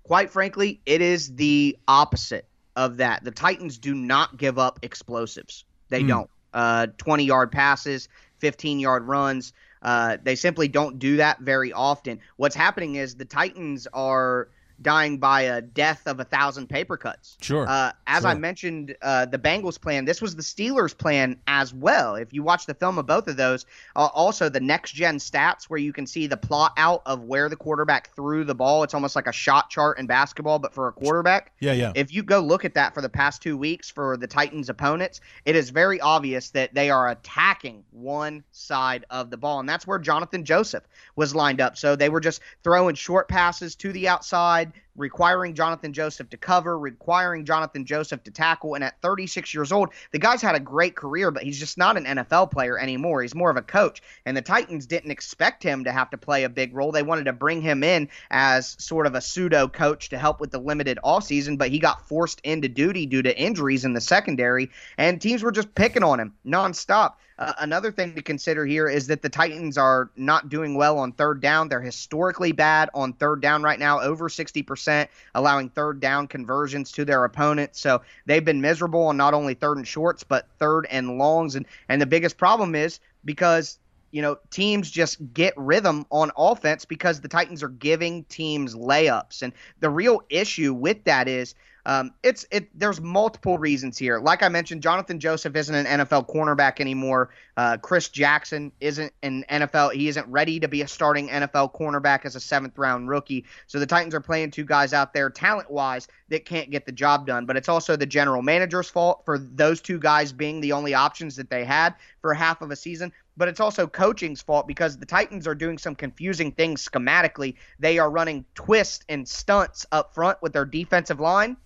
[0.04, 3.24] Quite frankly, it is the opposite of that.
[3.24, 5.66] The Titans do not give up explosives.
[5.90, 6.08] They mm.
[6.10, 6.30] don't.
[6.54, 9.54] Uh, 20 yard passes, 15 yard runs.
[9.82, 12.20] Uh, they simply don't do that very often.
[12.38, 14.50] What's happening is the Titans are
[14.82, 17.38] dying by a death of a thousand paper cuts.
[17.42, 17.68] Sure.
[17.68, 18.32] Uh, as sure.
[18.32, 22.16] I mentioned, uh, the Bengals plan, this was the Steelers' plan as well.
[22.16, 25.66] If you watch the film of both of those, uh, also the next gen stats
[25.66, 28.84] where you can see the plot out of where the quarterback threw the ball.
[28.84, 31.52] It's almost like a shot chart in basketball, but for a quarterback.
[31.60, 31.92] Yeah, yeah.
[31.96, 35.22] If you go look at that for the past two weeks for the Titans' opponents,
[35.46, 39.88] it is very obvious that they are attacking one side of the ball, and that's
[39.88, 40.84] where Johnathan Joseph
[41.16, 41.78] was lined up.
[41.78, 44.63] So they were just throwing short passes to the outside
[44.96, 48.76] requiring Johnathan Joseph to cover, requiring Johnathan Joseph to tackle.
[48.76, 51.98] And at 36 years old, the guy's had a great career, but he's just not
[51.98, 53.22] an NFL player anymore.
[53.22, 54.02] He's more of a coach.
[54.26, 56.92] And the Titans didn't expect him to have to play a big role.
[56.92, 60.52] They wanted to bring him in as sort of a pseudo coach to help with
[60.52, 64.70] the limited offseason, but he got forced into duty due to injuries in the secondary,
[64.98, 67.14] and teams were just picking on him nonstop.
[67.60, 71.42] Another thing to consider here is that the Titans are not doing well on third
[71.42, 71.70] down.
[71.70, 77.06] They're historically bad on third down right now, over 60%, allowing third down conversions to
[77.06, 77.80] their opponents.
[77.80, 81.56] So they've been miserable on not only third and shorts, but third and longs.
[81.56, 83.80] And, and the biggest problem is because
[84.12, 89.42] you know, teams just get rhythm on offense because the Titans are giving teams layups.
[89.42, 92.70] And the real issue with that is um, it's it.
[92.78, 94.20] There's multiple reasons here.
[94.20, 97.32] Like I mentioned, Johnathan Joseph isn't an NFL cornerback anymore.
[97.58, 99.92] Uh, Chris Jackson isn't an NFL.
[99.92, 103.46] He isn't ready to be a starting NFL cornerback as a seventh round rookie.
[103.68, 106.94] So the Titans are playing two guys out there, talent wise, that can't get the
[106.94, 107.46] job done.
[107.46, 111.36] But it's also the general manager's fault for those two guys being the only options
[111.36, 115.08] that they had for half of a season but it's also coaching's fault because the
[115.08, 117.56] Titans are doing some confusing things schematically.
[117.80, 121.58] They are running twists and stunts up front with their defensive line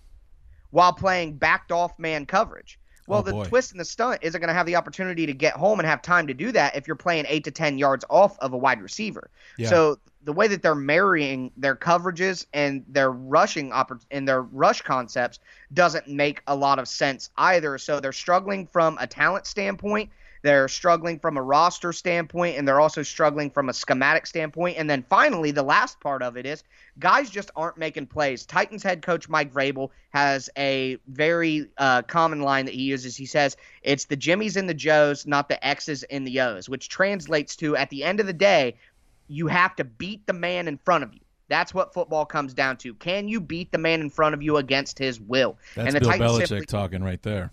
[0.70, 2.78] while playing backed off man coverage.
[3.08, 5.54] Well, oh, the twist and the stunt isn't going to have the opportunity to get
[5.54, 8.38] home and have time to do that if you're playing eight to 10 yards off
[8.38, 9.30] of a wide receiver.
[9.56, 9.70] Yeah.
[9.70, 14.82] So the way that they're marrying their coverages and their rushing oppor- and their rush
[14.82, 15.38] concepts
[15.72, 17.78] doesn't make a lot of sense either.
[17.78, 20.10] So they're struggling from a talent standpoint.
[20.42, 24.78] They're struggling from a roster standpoint, and they're also struggling from a schematic standpoint.
[24.78, 26.62] And then finally, the last part of it is
[26.98, 28.46] guys just aren't making plays.
[28.46, 33.16] Titans head coach Mike Vrabel has a very uh, common line that he uses.
[33.16, 36.88] He says, It's the Jimmies and the Joes, not the X's and the O's, which
[36.88, 38.76] translates to at the end of the day,
[39.28, 41.20] you have to beat the man in front of you.
[41.48, 42.94] That's what football comes down to.
[42.94, 45.58] Can you beat the man in front of you against his will?
[45.74, 47.50] That's and the Bill Titans Belichick simply, talking right there.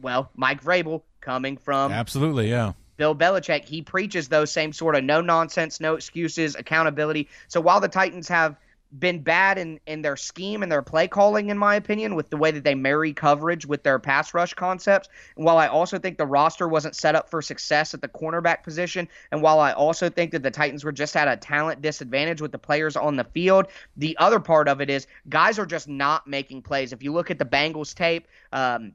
[0.00, 2.72] Well, Mike Vrabel coming from absolutely, yeah.
[2.98, 7.28] Bill Belichick, he preaches those same sort of no nonsense, no excuses, accountability.
[7.48, 8.56] So while the Titans have
[8.98, 12.36] been bad in, in their scheme and their play calling, in my opinion, with the
[12.36, 15.08] way that they marry coverage with their pass rush concepts.
[15.36, 18.62] And while I also think the roster wasn't set up for success at the cornerback
[18.62, 22.40] position, and while I also think that the Titans were just at a talent disadvantage
[22.40, 25.88] with the players on the field, the other part of it is guys are just
[25.88, 26.92] not making plays.
[26.92, 28.92] If you look at the Bengals tape, um,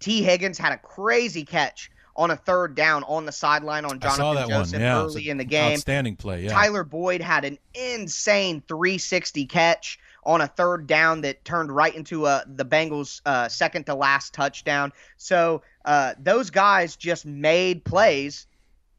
[0.00, 4.48] Tee Higgins had a crazy catch on a third down on the sideline on Johnathan
[4.48, 5.74] Joseph yeah, early in the game.
[5.74, 6.44] Outstanding play.
[6.44, 6.50] Yeah.
[6.50, 12.26] Tyler Boyd had an insane 360 catch on a third down that turned right into
[12.26, 14.92] a, the Bengals' uh, second to last touchdown.
[15.16, 18.46] So uh, those guys just made plays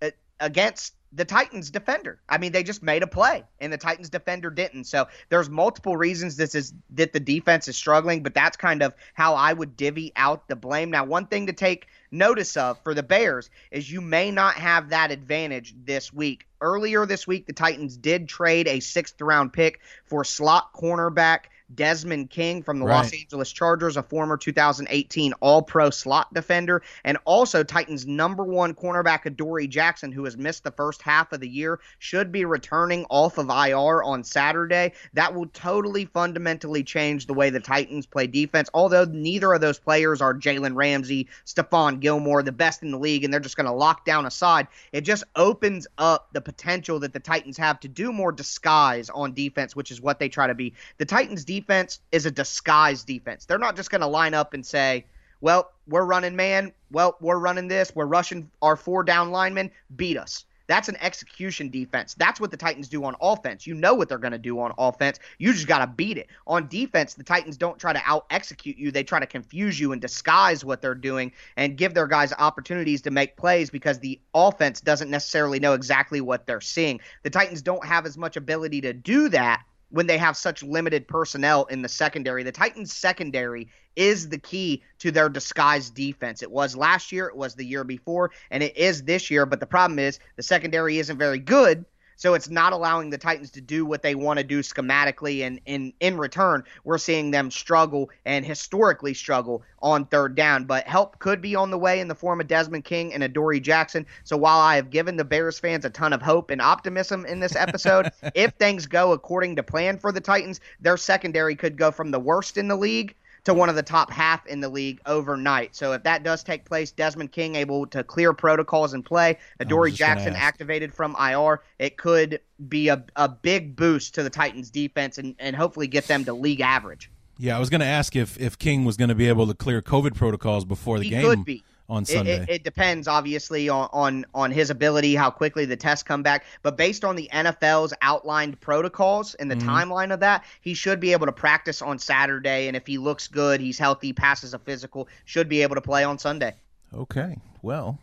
[0.02, 2.20] uh, against the Titans defender.
[2.28, 4.86] I mean, they just made a play, and the Titans defender didn't.
[4.86, 8.94] So there's multiple reasons this is that the defense is struggling, but that's kind of
[9.14, 10.92] how I would divvy out the blame.
[10.92, 14.90] Now, one thing to take notice of for the Bears is you may not have
[14.90, 16.46] that advantage this week.
[16.60, 22.30] Earlier this week, the Titans did trade a sixth round pick for slot cornerback Desmond
[22.30, 22.98] King from the right.
[22.98, 28.74] Los Angeles Chargers, a former 2018 All Pro slot defender, and also Titans' number one
[28.74, 33.06] cornerback, Adoree Jackson, who has missed the first half of the year, should be returning
[33.10, 34.94] off of IR on Saturday.
[35.14, 39.80] That will totally fundamentally change the way the Titans play defense, although neither of those
[39.80, 43.66] players are Jalen Ramsey, Stephon Gilmore, the best in the league, and they're just going
[43.66, 44.68] to lock down a side.
[44.94, 49.34] It just opens up the potential that the Titans have to do more disguise on
[49.34, 50.74] defense, which is what they try to be.
[50.98, 53.46] The Titans' defense defense is a disguised defense.
[53.46, 55.06] They're not just going to line up and say,
[55.42, 56.72] well, we're running man.
[56.92, 57.92] Well, we're running this.
[57.96, 59.72] We're rushing our four down linemen.
[59.96, 60.46] Beat us.
[60.68, 62.14] That's an execution defense.
[62.16, 63.66] That's what the Titans do on offense.
[63.66, 65.18] You know what they're going to do on offense.
[65.38, 66.28] You just got to beat it.
[66.46, 68.92] On defense, the Titans don't try to out execute you.
[68.92, 73.02] They try to confuse you and disguise what they're doing and give their guys opportunities
[73.04, 77.00] to make plays because the offense doesn't necessarily know exactly what they're seeing.
[77.24, 81.08] The Titans don't have as much ability to do that when they have such limited
[81.08, 82.44] personnel in the secondary.
[82.44, 86.44] The Titans' secondary is the key to their disguised defense.
[86.44, 89.46] It was last year, it was the year before, and it is this year.
[89.46, 91.86] But the problem is the secondary isn't very good.
[92.18, 95.62] So it's not allowing the Titans to do what they want to do schematically, and
[95.66, 100.66] in in return, we're seeing them struggle and historically struggle on third down.
[100.66, 103.60] But help could be on the way in the form of Desmond King and Adoree
[103.60, 104.06] Jackson.
[104.24, 107.40] So while I have given the Bears fans a ton of hope and optimism in
[107.40, 111.92] this episode, if things go according to plan for the Titans, their secondary could go
[111.92, 113.16] from the worst in the league
[113.48, 115.74] to one of the top half in the league overnight.
[115.74, 119.94] So if that does take place, Desmond King able to clear protocols and play, Adoree
[119.94, 125.18] Jackson activated from IR, it could be a, a big boost to the Titans defense
[125.18, 127.10] and, and hopefully get them to league average.
[127.38, 129.54] Yeah, I was going to ask if, if King was going to be able to
[129.54, 131.22] clear COVID protocols before the he game.
[131.22, 132.38] Could be on Sunday.
[132.38, 136.24] It, it, it, depends, obviously, on, on on his ability, how quickly the tests come
[136.24, 136.46] back.
[136.62, 139.70] But based on the NFL's outlined protocols and the mm-hmm.
[139.70, 142.68] timeline of that, he should be able to practice on Saturday.
[142.68, 146.04] And if he looks good, he's healthy, passes a physical, should be able to play
[146.04, 146.56] on Sunday.
[146.94, 148.00] Okay, well.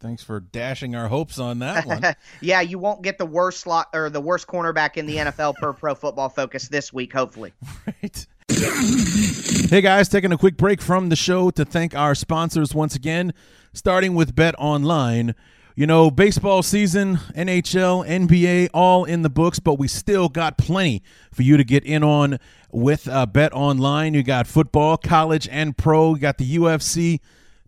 [0.00, 2.02] Thanks for dashing our hopes on that one.
[2.40, 5.72] yeah, you won't get the worst slot or the worst cornerback in the NFL per
[5.72, 7.52] Pro Football Focus this week, hopefully.
[7.86, 8.26] Right.
[8.48, 13.32] Hey guys, taking a quick break from the show to thank our sponsors once again,
[13.72, 15.34] starting with Bet Online.
[15.74, 21.02] You know, baseball season, NHL, NBA, all in the books, but we still got plenty
[21.32, 22.38] for you to get in on
[22.70, 24.12] with uh, Bet Online.
[24.12, 26.14] You got football, college, and pro.
[26.14, 27.20] You got the UFC,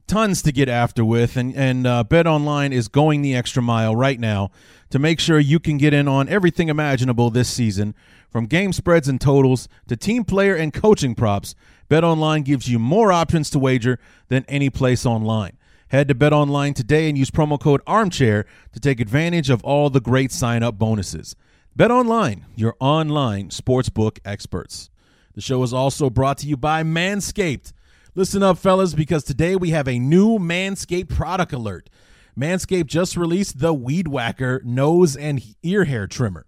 [0.06, 3.94] tons to get after with, and and uh, Bet Online is going the extra mile
[3.96, 4.50] right now
[4.90, 7.94] to make sure you can get in on everything imaginable this season.
[8.30, 11.54] From game spreads and totals to team player and coaching props,
[11.88, 13.98] Bet Online gives you more options to wager
[14.28, 15.56] than any place online.
[15.88, 19.90] Head to Bet Online today and use promo code ARMCHAIR to take advantage of all
[19.90, 21.36] the great sign-up bonuses.
[21.76, 24.90] Bet Online, your online sportsbook experts.
[25.34, 27.72] The show is also brought to you by Manscaped.
[28.16, 31.90] Listen up, fellas, because today we have a new Manscaped product alert.
[32.38, 36.46] Manscaped just released the Weed Whacker nose and ear hair trimmer.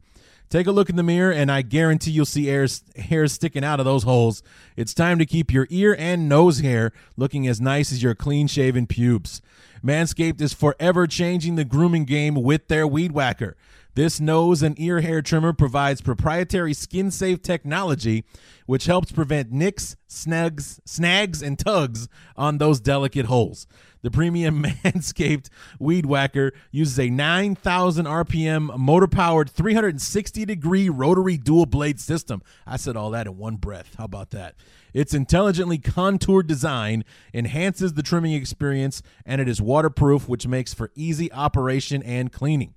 [0.49, 3.85] Take a look in the mirror, and I guarantee you'll see hairs sticking out of
[3.85, 4.45] those holes.
[4.77, 8.47] It's time to keep your ear and nose hair looking as nice as your clean
[8.47, 9.43] shaven pubes.
[9.85, 13.57] Manscaped is forever changing the grooming game with their Weed Whacker.
[13.97, 18.27] This nose and ear hair trimmer provides proprietary skin safe technology,
[18.67, 23.67] which helps prevent nicks, snags, snags, and tugs on those delicate holes.
[24.03, 31.65] The premium Manscaped Weed Whacker uses a 9,000 RPM motor powered 360 degree rotary dual
[31.65, 32.43] blade system.
[32.67, 33.95] I said all that in one breath.
[33.97, 34.57] How about that?
[34.93, 40.93] Its intelligently contoured design enhances the trimming experience and it is waterproof, which makes for
[40.95, 42.75] easy operation and cleaning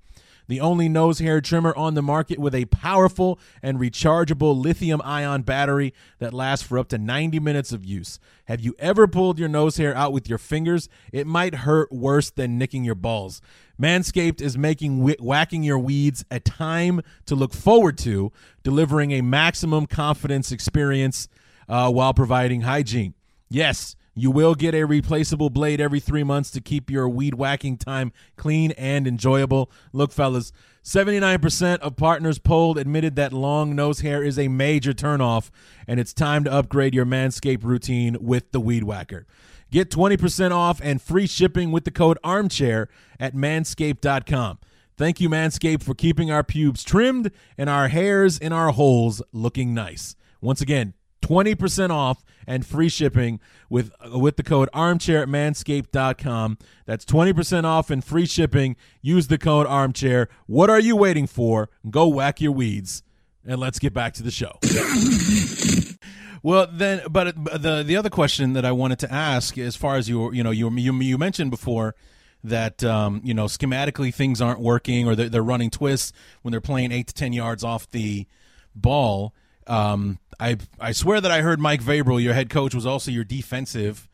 [0.50, 5.44] the only nose hair trimmer on the market with a powerful and rechargeable lithium ion
[5.44, 8.20] battery that lasts for up to 90 minutes of use.
[8.46, 10.90] Have you ever pulled your nose hair out with your fingers?
[11.14, 13.42] It might hurt worse than nicking your balls.
[13.80, 18.32] Manscaped is making wh- whacking your weeds a time to look forward to,
[18.64, 21.28] delivering a maximum confidence experience
[21.70, 23.14] uh, while providing hygiene.
[23.50, 27.78] Yes, you will get a replaceable blade every three months to keep your weed whacking
[27.78, 29.72] time clean and enjoyable.
[29.94, 30.52] Look, fellas,
[30.84, 35.50] 79% of partners polled admitted that long nose hair is a major turnoff,
[35.88, 39.28] and it's time to upgrade your Manscaped routine with the Weed Whacker.
[39.72, 42.90] Get 20% off and free shipping with the code armchair
[43.20, 44.60] at manscaped.com.
[44.98, 49.74] Thank you, Manscaped, for keeping our pubes trimmed and our hairs in our holes looking
[49.74, 50.16] nice.
[50.42, 53.40] Once again, 20% off and free shipping
[53.70, 56.58] with with the code armchair at manscaped.com.
[56.86, 58.76] That's 20% off and free shipping.
[59.02, 60.30] Use the code armchair.
[60.48, 61.70] What are you waiting for?
[61.90, 63.04] Go whack your weeds.
[63.46, 64.60] And let's get back to the show.
[66.44, 70.10] well, then, but the the other question that I wanted to ask, as far as
[70.10, 71.96] you you know you you, you mentioned before
[72.44, 76.62] that um, you know schematically things aren't working or they're, they're running twists when they're
[76.62, 78.28] playing eight to ten yards off the
[78.76, 79.34] ball.
[79.70, 83.24] Um, I I swear that I heard Mike Vrabel, your head coach, was also your
[83.24, 84.10] defensive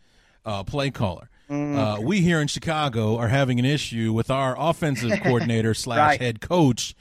[0.45, 1.29] uh, play caller.
[1.49, 1.77] Mm.
[1.77, 6.21] Uh, we here in Chicago are having an issue with our offensive coordinator slash right.
[6.21, 6.95] head coach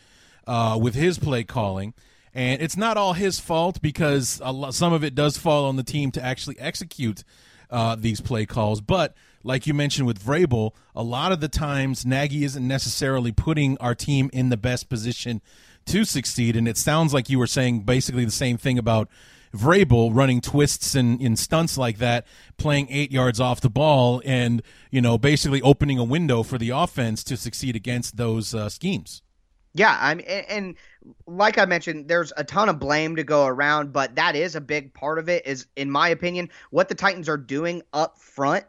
[0.47, 1.95] uh, with his play calling,
[2.33, 5.83] and it's not all his fault because lot, some of it does fall on the
[5.83, 7.25] team to actually execute
[7.71, 8.81] uh, these play calls.
[8.81, 13.77] But like you mentioned with Vrabel, a lot of the times Nagy isn't necessarily putting
[13.79, 15.43] our team in the best position
[15.87, 16.57] to succeed.
[16.57, 19.09] And it sounds like you were saying basically the same thing about
[19.55, 22.27] Vrabel running twists and, and stunts like that,
[22.57, 26.71] playing eight yards off the ball, and you know basically opening a window for the
[26.71, 29.23] offense to succeed against those uh, schemes.
[29.77, 30.75] Yeah, I mean, and, and
[31.27, 34.61] like I mentioned, there's a ton of blame to go around, but that is a
[34.61, 35.47] big part of it.
[35.47, 38.65] Is in my opinion, what the Titans are doing up front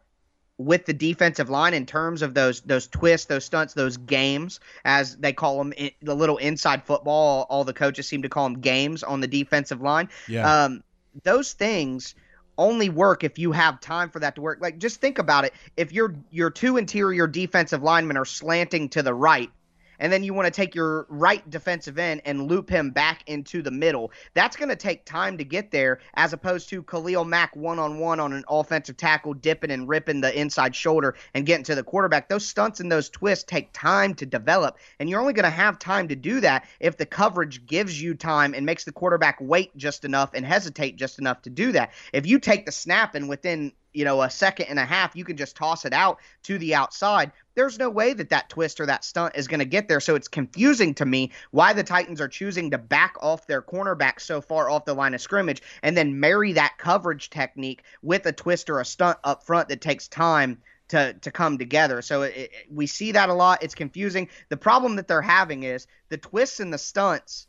[0.58, 5.18] with the defensive line in terms of those those twists, those stunts, those games, as
[5.18, 7.45] they call them, the little inside football.
[7.49, 10.10] All the coaches seem to call them games on the defensive line.
[10.28, 10.66] Yeah.
[10.66, 10.84] Um,
[11.24, 12.16] those things
[12.58, 14.60] only work if you have time for that to work.
[14.62, 15.53] Like just think about it.
[15.76, 19.51] If your your two interior defensive linemen are slanting to the right
[20.00, 23.62] and then you want to take your right defensive end and loop him back into
[23.62, 24.12] the middle.
[24.34, 28.00] That's going to take time to get there, as opposed to Khalil Mack one on
[28.00, 31.84] one on an offensive tackle, dipping and ripping the inside shoulder and getting to the
[31.84, 32.30] quarterback.
[32.30, 35.80] Those stunts and those twists take time to develop, and you're only going to have
[35.80, 39.76] time to do that if the coverage gives you time and makes the quarterback wait
[39.78, 41.91] just enough and hesitate just enough to do that.
[42.14, 45.24] If you take the snap and within you know a second and a half you
[45.24, 48.86] can just toss it out to the outside there's no way that that twist or
[48.86, 50.00] that stunt is going to get there.
[50.00, 54.20] So it's confusing to me why the Titans are choosing to back off their cornerback
[54.20, 58.32] so far off the line of scrimmage and then marry that coverage technique with a
[58.32, 62.02] twist or a stunt up front that takes time to to come together.
[62.02, 63.64] So it, it, we see that a lot.
[63.64, 64.30] It's confusing.
[64.50, 67.48] The problem that they're having is the twists and the stunts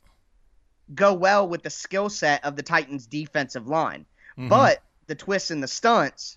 [0.94, 4.06] go well with the skill set of the Titans defensive line.
[4.38, 4.48] Mm-hmm.
[4.48, 6.36] But the twists and the stunts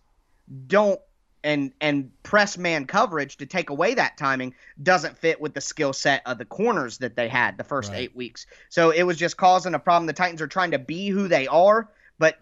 [0.67, 0.99] don't
[1.43, 5.93] and and press man coverage to take away that timing doesn't fit with the skill
[5.93, 7.99] set of the corners that they had the first right.
[7.99, 8.45] eight weeks.
[8.69, 10.07] So it was just causing a problem.
[10.07, 12.37] The Titans are trying to be who they are, but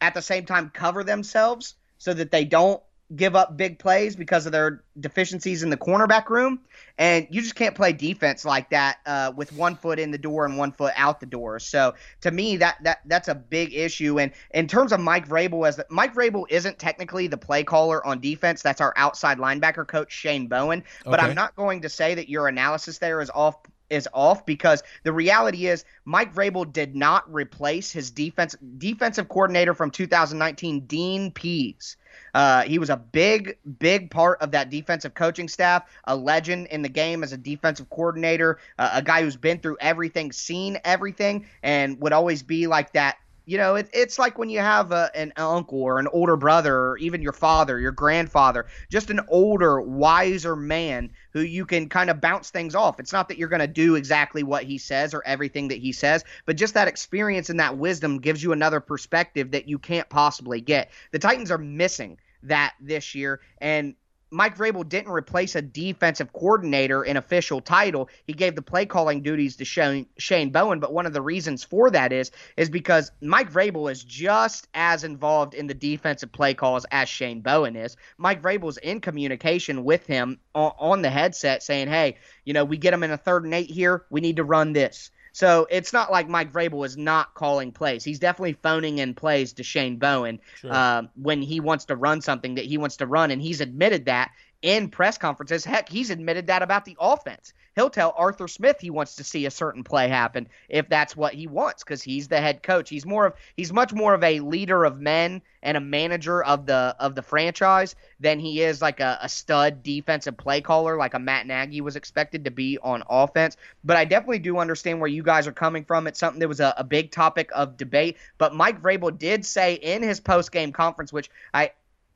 [0.00, 2.82] at the same time cover themselves so that they don't
[3.16, 6.60] give up big plays because of their deficiencies in the cornerback room.
[6.98, 10.44] And you just can't play defense like that uh, with one foot in the door
[10.44, 11.58] and one foot out the door.
[11.58, 14.18] So to me, that that that's a big issue.
[14.18, 18.04] And in terms of Mike Vrabel, as the, Mike Vrabel isn't technically the play caller
[18.06, 18.62] on defense.
[18.62, 20.84] That's our outside linebacker coach Shane Bowen.
[21.04, 21.28] But okay.
[21.28, 23.56] I'm not going to say that your analysis there is off
[23.90, 29.74] is off because the reality is Mike Vrabel did not replace his defense defensive coordinator
[29.74, 31.96] from 2019, Dean Pees.
[32.34, 36.82] Uh, he was a big, big part of that defensive coaching staff, a legend in
[36.82, 41.46] the game as a defensive coordinator, uh, a guy who's been through everything, seen everything,
[41.62, 43.16] and would always be like that
[43.48, 46.76] you know, it, it's like when you have a, an uncle or an older brother,
[46.76, 52.10] or even your father, your grandfather, just an older, wiser man who you can kind
[52.10, 53.00] of bounce things off.
[53.00, 55.92] It's not that you're going to do exactly what he says or everything that he
[55.92, 60.10] says, but just that experience and that wisdom gives you another perspective that you can't
[60.10, 60.90] possibly get.
[61.12, 63.94] The Titans are missing that this year, and
[64.30, 68.08] Mike Vrabel didn't replace a defensive coordinator in official title.
[68.26, 70.80] He gave the play calling duties to Shane, Shane Bowen.
[70.80, 75.04] But one of the reasons for that is is because Mike Vrabel is just as
[75.04, 77.96] involved in the defensive play calls as Shane Bowen is.
[78.16, 82.76] Mike Vrabel's in communication with him on, on the headset, saying, "Hey, you know, we
[82.76, 84.04] get him in a third and eight here.
[84.10, 88.02] We need to run this." So it's not like Mike Vrabel is not calling plays.
[88.02, 90.72] He's definitely phoning in plays to Shane Bowen sure.
[90.72, 94.06] uh, when he wants to run something that he wants to run, and he's admitted
[94.06, 94.32] that
[94.62, 95.64] in press conferences.
[95.64, 99.46] Heck, he's admitted that about the offense he'll tell Arthur Smith he wants to see
[99.46, 102.90] a certain play happen if that's what he wants because he's the head coach.
[102.90, 106.66] He's more of he's much more of a leader of men and a manager of
[106.66, 111.14] the of the franchise than he is like a, a stud defensive play caller like
[111.14, 113.56] a Matt Nagy was expected to be on offense.
[113.84, 116.08] But I definitely do understand where you guys are coming from.
[116.08, 118.16] It's something that was a, a big topic of debate.
[118.38, 121.70] But Mike Vrabel did say in his post game conference, which I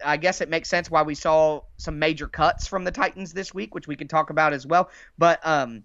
[0.05, 3.53] I guess it makes sense why we saw some major cuts from the Titans this
[3.55, 4.91] week, which we can talk about as well.
[5.19, 5.85] But um,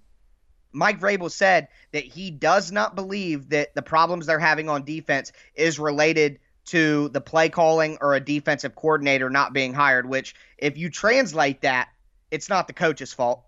[0.71, 5.31] Mike Vrabel said that he does not believe that the problems they're having on defense
[5.55, 10.07] is related to the play calling or a defensive coordinator not being hired.
[10.07, 11.89] Which, if you translate that,
[12.29, 13.43] it's not the coach's fault,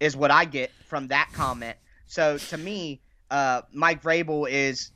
[0.00, 1.76] is what I get from that comment.
[2.06, 3.00] So to me,
[3.30, 4.92] uh, Mike Vrabel is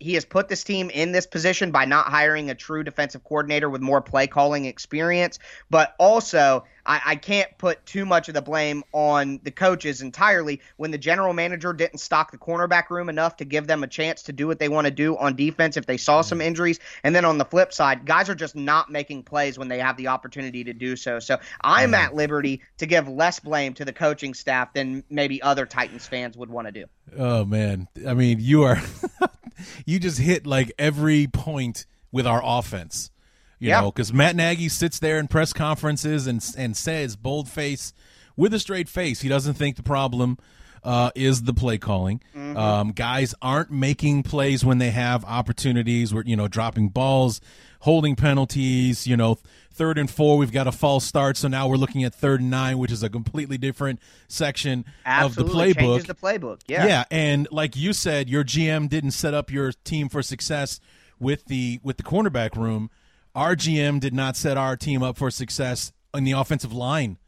[0.00, 3.68] he has put this team in this position by not hiring a true defensive coordinator
[3.68, 5.38] with more play calling experience.
[5.70, 10.60] But also, I, I, can't put too much of the blame on the coaches entirely
[10.76, 14.22] when the general manager didn't stock the cornerback room enough to give them a chance
[14.24, 16.28] to do what they want to do on defense if they saw mm-hmm.
[16.28, 16.80] some injuries.
[17.04, 19.96] And then on the flip side, guys are just not making plays when they have
[19.96, 21.18] the opportunity to do so.
[21.18, 21.94] So I'm mm-hmm.
[21.94, 26.36] at liberty to give less blame to the coaching staff than maybe other Titans fans
[26.36, 26.86] would want to do.
[27.16, 27.88] Oh, man.
[28.06, 28.80] I mean, you are.
[29.86, 33.10] you just hit like every point with our offense.
[33.58, 33.80] You yeah.
[33.80, 37.92] know, because Matt Nagy sits there in press conferences and and says bold face
[38.36, 40.38] with a straight face he doesn't think the problem
[40.84, 42.20] uh, is the play calling.
[42.36, 42.56] Mm-hmm.
[42.56, 46.14] Um, guys aren't making plays when they have opportunities.
[46.14, 47.40] We're you know dropping balls,
[47.80, 49.06] holding penalties.
[49.06, 49.38] You know,
[49.72, 52.50] third and four, we've got a false start, so now we're looking at third and
[52.50, 55.70] nine, which is a completely different section Absolutely.
[55.70, 55.90] of the playbook.
[55.90, 57.04] Changes the playbook, yeah, yeah.
[57.10, 60.80] And like you said, your GM didn't set up your team for success
[61.18, 62.90] with the with the cornerback room.
[63.34, 67.18] Our GM did not set our team up for success in the offensive line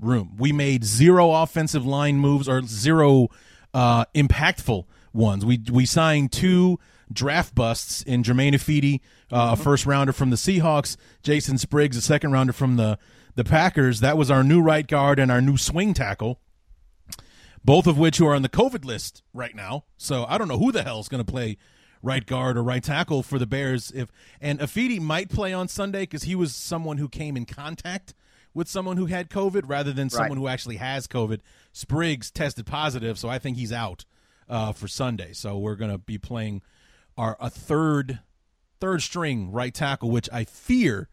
[0.00, 0.36] room.
[0.38, 3.28] We made zero offensive line moves or zero
[3.74, 5.44] uh, impactful ones.
[5.44, 6.78] We we signed two
[7.12, 9.00] draft busts in Germain Ifedi,
[9.32, 12.98] uh, a first rounder from the Seahawks, Jason Spriggs, a second rounder from the
[13.34, 14.00] the Packers.
[14.00, 16.40] That was our new right guard and our new swing tackle.
[17.62, 19.84] Both of which who are on the COVID list right now.
[19.98, 21.58] So I don't know who the hell is going to play
[22.02, 23.92] right guard or right tackle for the Bears.
[23.94, 28.14] If and Ifedi might play on Sunday because he was someone who came in contact
[28.54, 30.38] with someone who had COVID rather than someone right.
[30.38, 31.40] who actually has COVID.
[31.72, 34.04] Spriggs tested positive, so I think he's out
[34.48, 35.32] uh, for Sunday.
[35.32, 36.62] So we're going to be playing
[37.16, 38.20] our a third
[38.80, 41.08] third string right tackle, which I fear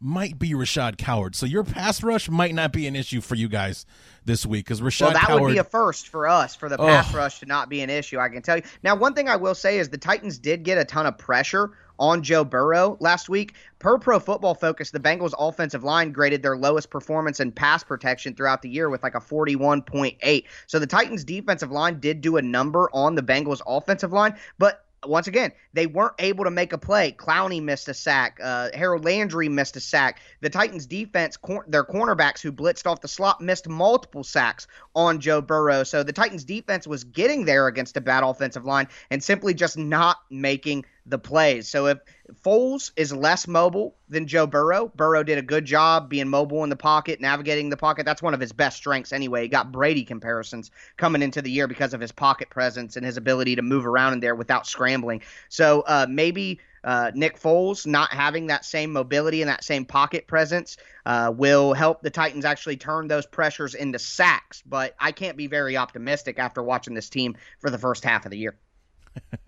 [0.00, 1.34] might be Rashad Coward.
[1.34, 3.84] So your pass rush might not be an issue for you guys
[4.24, 5.02] this week because Rashad.
[5.02, 7.16] Well, that Coward, would be a first for us for the pass oh.
[7.16, 8.18] rush to not be an issue.
[8.18, 8.94] I can tell you now.
[8.94, 12.22] One thing I will say is the Titans did get a ton of pressure on
[12.22, 13.54] Joe Burrow last week.
[13.78, 18.34] Per Pro Football Focus, the Bengals offensive line graded their lowest performance in pass protection
[18.34, 20.44] throughout the year with like a 41.8.
[20.66, 24.84] So the Titans defensive line did do a number on the Bengals offensive line, but
[25.06, 27.12] once again, they weren't able to make a play.
[27.12, 28.38] Clowney missed a sack.
[28.42, 30.20] Uh, Harold Landry missed a sack.
[30.40, 35.20] The Titans' defense, cor- their cornerbacks who blitzed off the slot, missed multiple sacks on
[35.20, 35.84] Joe Burrow.
[35.84, 39.78] So the Titans' defense was getting there against a bad offensive line and simply just
[39.78, 41.68] not making the plays.
[41.68, 41.98] So if
[42.44, 46.70] Foles is less mobile than Joe Burrow, Burrow did a good job being mobile in
[46.70, 48.04] the pocket, navigating the pocket.
[48.04, 49.42] That's one of his best strengths anyway.
[49.42, 53.16] He got Brady comparisons coming into the year because of his pocket presence and his
[53.16, 55.22] ability to move around in there without scrambling.
[55.48, 60.26] So uh, maybe uh, Nick Foles not having that same mobility and that same pocket
[60.26, 64.62] presence uh, will help the Titans actually turn those pressures into sacks.
[64.64, 68.30] But I can't be very optimistic after watching this team for the first half of
[68.30, 68.56] the year.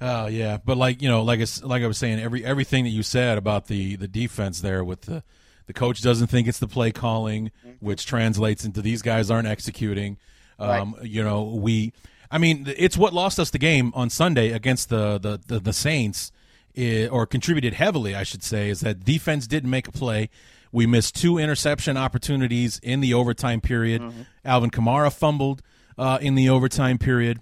[0.00, 2.90] Oh yeah, but like you know, like I, like I was saying, every everything that
[2.90, 5.22] you said about the the defense there with the
[5.66, 7.84] the coach doesn't think it's the play calling, mm-hmm.
[7.84, 10.18] which translates into these guys aren't executing.
[10.58, 11.06] Um, right.
[11.06, 11.92] You know, we
[12.30, 15.72] I mean, it's what lost us the game on Sunday against the the the, the
[15.72, 16.32] Saints,
[16.74, 20.30] it, or contributed heavily, I should say, is that defense didn't make a play.
[20.72, 24.02] We missed two interception opportunities in the overtime period.
[24.02, 24.22] Mm-hmm.
[24.44, 25.62] Alvin Kamara fumbled
[25.96, 27.38] uh, in the overtime period,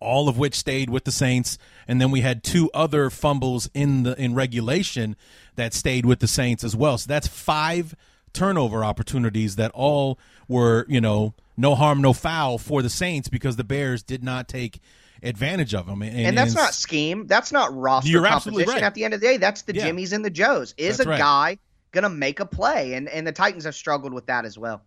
[0.00, 1.58] all of which stayed with the Saints.
[1.86, 5.16] And then we had two other fumbles in the in regulation
[5.56, 6.98] that stayed with the Saints as well.
[6.98, 7.94] So that's five
[8.32, 10.18] turnover opportunities that all
[10.48, 14.48] were, you know, no harm, no foul for the Saints because the Bears did not
[14.48, 14.80] take
[15.22, 16.02] advantage of them.
[16.02, 17.26] And, and that's and not scheme.
[17.26, 18.68] That's not roster you're composition.
[18.68, 18.82] Right.
[18.82, 19.86] At the end of the day, that's the yeah.
[19.86, 20.74] Jimmies and the Joes.
[20.76, 21.18] Is that's a right.
[21.18, 21.58] guy
[21.92, 22.94] going to make a play?
[22.94, 24.82] And and the Titans have struggled with that as well.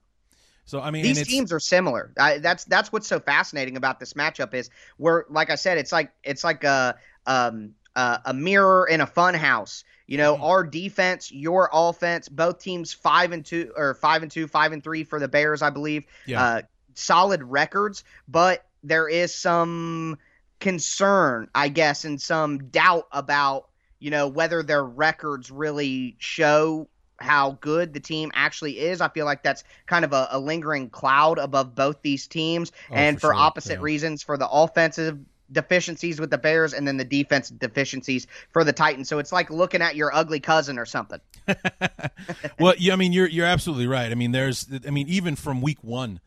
[0.71, 2.13] So I mean, these teams are similar.
[2.17, 5.91] I, that's that's what's so fascinating about this matchup is where, like I said, it's
[5.91, 6.95] like it's like a
[7.25, 9.83] um, uh, a mirror in a fun house.
[10.07, 10.43] You know, mm-hmm.
[10.43, 14.81] our defense, your offense, both teams five and two or five and two, five and
[14.81, 16.05] three for the Bears, I believe.
[16.25, 16.41] Yeah.
[16.41, 16.61] Uh,
[16.93, 20.19] solid records, but there is some
[20.61, 23.67] concern, I guess, and some doubt about
[23.99, 26.87] you know whether their records really show
[27.21, 29.01] how good the team actually is.
[29.01, 32.95] I feel like that's kind of a, a lingering cloud above both these teams, oh,
[32.95, 33.41] and for, for sure.
[33.41, 33.83] opposite yeah.
[33.83, 34.23] reasons.
[34.23, 35.19] For the offensive
[35.51, 39.09] deficiencies with the Bears and then the defense deficiencies for the Titans.
[39.09, 41.19] So it's like looking at your ugly cousin or something.
[42.59, 44.11] well, yeah, I mean you're you're absolutely right.
[44.11, 46.19] I mean there's I mean even from week 1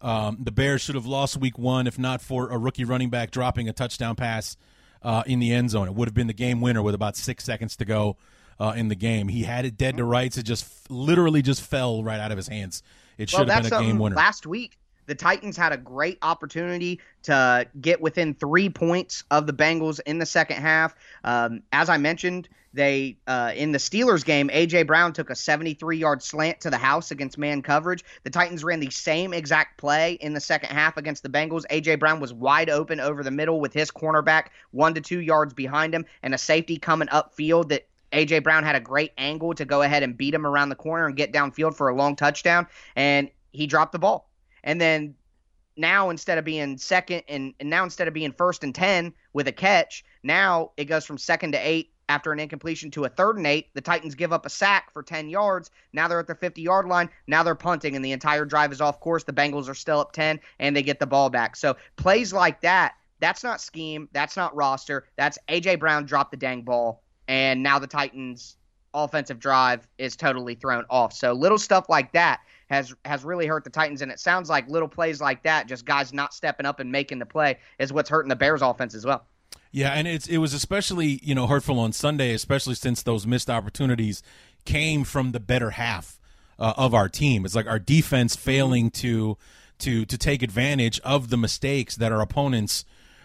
[0.00, 3.30] um, the Bears should have lost week 1 if not for a rookie running back
[3.30, 4.56] dropping a touchdown pass
[5.02, 5.88] uh, in the end zone.
[5.88, 8.16] It would have been the game winner with about 6 seconds to go
[8.62, 9.26] uh, in the game.
[9.26, 10.38] He had it dead to rights.
[10.38, 12.84] It just literally just fell right out of his hands.
[13.18, 14.14] It should well, have been a game winner.
[14.14, 19.52] Last week the Titans had a great opportunity to get within three points of the
[19.52, 20.94] Bengals in the second half.
[21.24, 26.22] Um, as I mentioned, they uh, in the Steelers game, AJ Brown took a 73-yard
[26.22, 28.04] slant to the house against man coverage.
[28.22, 31.66] The Titans ran the same exact play in the second half against the Bengals.
[31.70, 35.52] AJ Brown was wide open over the middle with his cornerback one to two yards
[35.52, 39.64] behind him, and a safety coming upfield that AJ Brown had a great angle to
[39.64, 42.66] go ahead and beat him around the corner and get downfield for a long touchdown,
[42.96, 44.30] and he dropped the ball.
[44.64, 45.14] And then
[45.76, 49.48] now instead of being second and, and now instead of being first and 10 with
[49.48, 53.38] a catch, now it goes from second to eight after an incompletion to a third
[53.38, 53.68] and eight.
[53.74, 55.70] The Titans give up a sack for 10 yards.
[55.92, 57.08] Now they're at the 50 yard line.
[57.26, 59.24] Now they're punting, and the entire drive is off course.
[59.24, 61.56] The Bengals are still up 10, and they get the ball back.
[61.56, 64.08] So plays like that, that's not scheme.
[64.12, 65.06] That's not roster.
[65.16, 65.76] That's A.J.
[65.76, 68.56] Brown dropped the dang ball, and now the Titans'
[68.94, 71.12] offensive drive is totally thrown off.
[71.12, 74.02] So little stuff like that has has really hurt the Titans.
[74.02, 77.18] And it sounds like little plays like that, just guys not stepping up and making
[77.18, 79.24] the play, is what's hurting the Bears offense as well.
[79.70, 83.48] Yeah, and it's it was especially you know hurtful on Sunday, especially since those missed
[83.48, 84.22] opportunities
[84.64, 86.20] came from the better half
[86.58, 87.44] uh, of our team.
[87.44, 89.38] It's like our defense failing to
[89.78, 92.84] to to take advantage of the mistakes that our opponents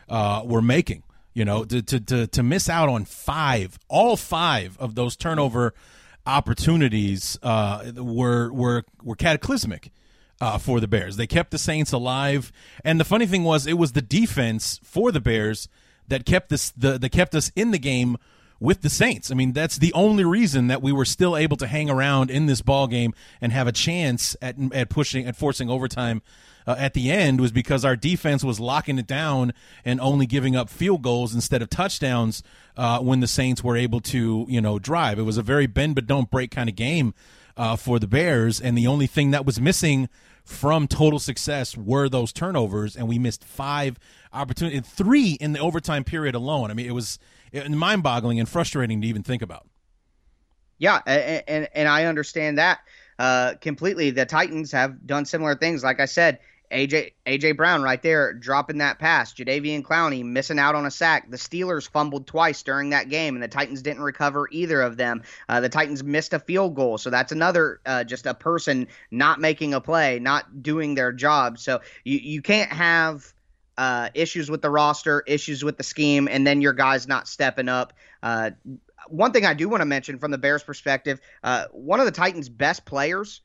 [0.09, 1.03] uh, were making.
[1.37, 5.75] You know, to, to to to miss out on five, all five of those turnover
[6.25, 9.91] opportunities uh, were were were cataclysmic
[10.41, 11.15] uh, for the Bears.
[11.15, 12.51] They kept the Saints alive,
[12.83, 15.69] and the funny thing was, it was the defense for the Bears
[16.07, 18.17] that kept this the that kept us in the game
[18.59, 19.29] with the Saints.
[19.29, 22.47] I mean, that's the only reason that we were still able to hang around in
[22.47, 26.23] this ball game and have a chance at at pushing at forcing overtime
[26.67, 29.53] uh, at the end was because our defense was locking it down
[29.85, 32.43] and only giving up field goals instead of touchdowns
[32.75, 35.17] uh, when the Saints were able to, you know, drive.
[35.17, 37.13] It was a very bend but don't break kind of game
[37.55, 40.09] uh, for the Bears, and the only thing that was missing
[40.43, 43.97] from total success were those turnovers, and we missed five
[44.31, 46.69] opportunities, three in the overtime period alone.
[46.69, 47.17] I mean, it was
[47.67, 49.67] mind-boggling and frustrating to even think about.
[50.77, 52.79] Yeah, and and, and I understand that
[53.17, 54.11] uh, completely.
[54.11, 55.83] The Titans have done similar things.
[55.83, 56.39] Like I said,
[56.71, 59.33] AJ AJ Brown right there dropping that pass.
[59.33, 61.29] Jadeveon Clowney missing out on a sack.
[61.29, 65.23] The Steelers fumbled twice during that game, and the Titans didn't recover either of them.
[65.47, 69.39] Uh, the Titans missed a field goal, so that's another uh, just a person not
[69.39, 71.57] making a play, not doing their job.
[71.59, 73.33] So you you can't have.
[73.79, 77.69] Uh, issues with the roster, issues with the scheme, and then your guys not stepping
[77.69, 77.93] up.
[78.23, 78.49] Uh,
[79.07, 82.11] one thing I do want to mention from the Bears' perspective, uh, one of the
[82.11, 83.41] Titans' best players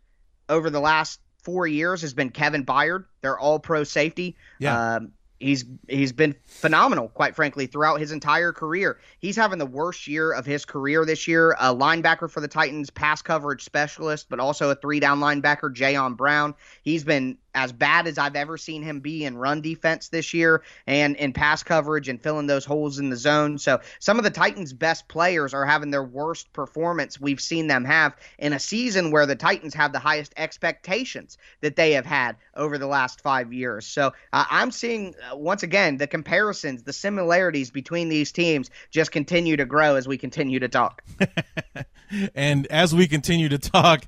[0.49, 3.05] over the last four years has been Kevin Byard.
[3.21, 4.37] They're all pro safety.
[4.59, 4.97] Yeah.
[4.97, 5.13] Um,
[5.43, 8.99] he's he's been phenomenal, quite frankly, throughout his entire career.
[9.19, 11.53] He's having the worst year of his career this year.
[11.61, 16.17] A linebacker for the Titans, pass coverage specialist, but also a three down linebacker, Jayon
[16.17, 16.55] Brown.
[16.83, 20.63] He's been as bad as I've ever seen him be in run defense this year
[20.87, 23.59] and in pass coverage and filling those holes in the zone.
[23.59, 27.85] So some of the Titans' best players are having their worst performance we've seen them
[27.85, 32.37] have in a season where the Titans have the highest expectations that they have had
[32.57, 33.87] over the last five years.
[33.87, 39.13] So uh, I'm seeing, uh, once again, the comparisons, the similarities between these teams just
[39.13, 41.03] continue to grow as we continue to talk.
[42.35, 44.05] and as we continue to talk,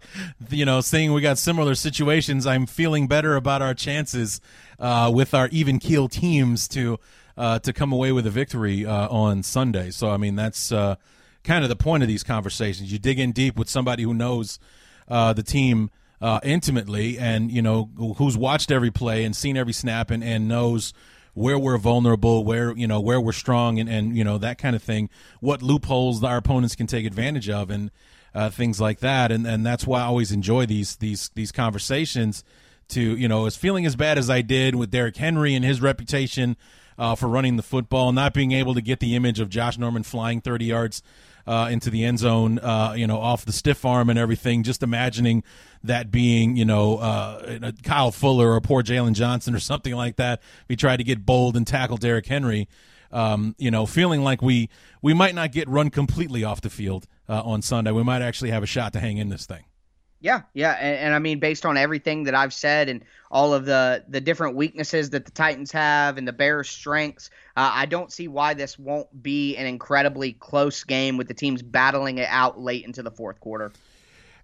[0.50, 4.40] you know, saying we got similar situations, I'm feeling better about our chances
[4.78, 6.98] uh, with our even keel teams to
[7.36, 9.90] uh, to come away with a victory uh, on Sunday.
[9.90, 10.96] So I mean, that's uh,
[11.42, 12.92] kind of the point of these conversations.
[12.92, 14.58] You dig in deep with somebody who knows
[15.08, 15.90] uh, the team.
[16.20, 20.48] Uh, intimately, and you know who's watched every play and seen every snap, and, and
[20.48, 20.94] knows
[21.34, 24.74] where we're vulnerable, where you know where we're strong, and, and you know that kind
[24.74, 25.10] of thing.
[25.40, 27.90] What loopholes our opponents can take advantage of, and
[28.34, 29.30] uh, things like that.
[29.30, 32.44] And and that's why I always enjoy these these these conversations.
[32.88, 35.80] To you know, as feeling as bad as I did with Derrick Henry and his
[35.80, 36.56] reputation
[36.98, 40.02] uh, for running the football, not being able to get the image of Josh Norman
[40.02, 41.02] flying 30 yards
[41.46, 44.62] uh, into the end zone, uh, you know, off the stiff arm and everything.
[44.62, 45.42] Just imagining
[45.82, 50.42] that being, you know, uh, Kyle Fuller or poor Jaylon Johnson or something like that.
[50.68, 52.68] We tried to get bold and tackle Derrick Henry.
[53.12, 54.68] Um, you know, feeling like we
[55.00, 57.92] we might not get run completely off the field uh, on Sunday.
[57.92, 59.64] We might actually have a shot to hang in this thing.
[60.24, 63.66] Yeah, yeah, and, and, I mean, based on everything that I've said and all of
[63.66, 68.10] the the different weaknesses that the Titans have and the Bears' strengths, uh, I don't
[68.10, 72.58] see why this won't be an incredibly close game with the teams battling it out
[72.58, 73.70] late into the fourth quarter.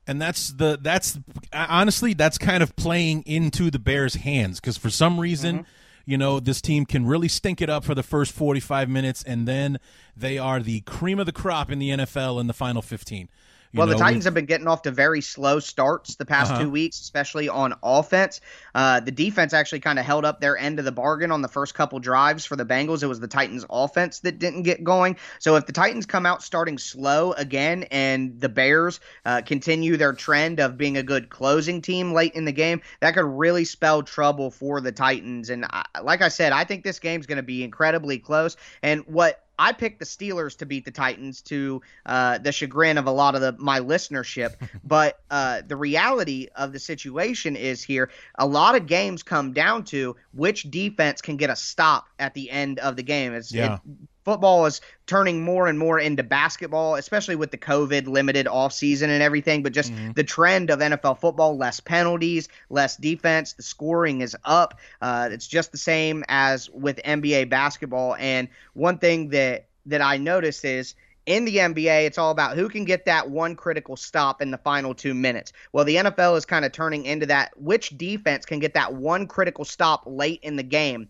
[0.07, 1.18] And that's the that's
[1.55, 5.61] honestly that's kind of playing into the Bears' hands because for some reason.
[5.61, 5.64] Mm-hmm.
[6.07, 9.47] You know, this team can really stink it up for the first 45 minutes, and
[9.47, 9.78] then
[10.16, 13.28] they are the cream of the crop in the NFL in the final 15
[13.75, 16.62] well, know, the Titans have been getting off to very slow starts the past uh-huh.
[16.62, 18.41] two weeks, especially on offense.
[18.75, 21.49] Uh, the defense actually kind of held up their end of the bargain on the
[21.49, 23.03] first couple drives for the Bengals.
[23.03, 25.16] It was the Titans' offense that didn't get going.
[25.39, 30.12] So if the Titans come out starting slow again and the Bears uh, continue their
[30.12, 34.03] trend of being a good closing team late in the game, that could really spell
[34.03, 35.51] trouble for the Titans.
[35.51, 38.57] And I, like I said, I think this game's going to be incredibly close.
[38.83, 43.07] And what I picked the Steelers to beat the Titans to uh, the chagrin of
[43.07, 44.55] a lot of the my listenership.
[44.85, 49.85] but uh, the reality of the situation is here, a lot of games come down
[49.85, 53.35] to which defense can get a stop at the end of the game.
[53.35, 53.75] It's, yeah.
[53.75, 53.81] It,
[54.25, 59.23] football is turning more and more into basketball, especially with the COVID limited offseason and
[59.23, 59.62] everything.
[59.62, 60.12] But just mm-hmm.
[60.12, 63.55] the trend of NFL football less penalties, less defense.
[63.55, 64.79] The scoring is up.
[65.01, 68.16] Uh, it's just the same as with NBA basketball.
[68.16, 70.95] And one thing that, that I noticed is
[71.27, 74.59] in the NBA, it's all about who can get that one critical stop in the
[74.59, 75.53] final two minutes.
[75.73, 77.53] Well, the NFL is kind of turning into that.
[77.57, 81.09] Which defense can get that one critical stop late in the game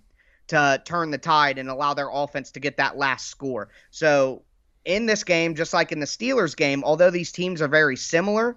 [0.51, 3.69] to turn the tide and allow their offense to get that last score.
[3.91, 4.43] So
[4.85, 8.57] in this game, just like in the Steelers game, although these teams are very similar,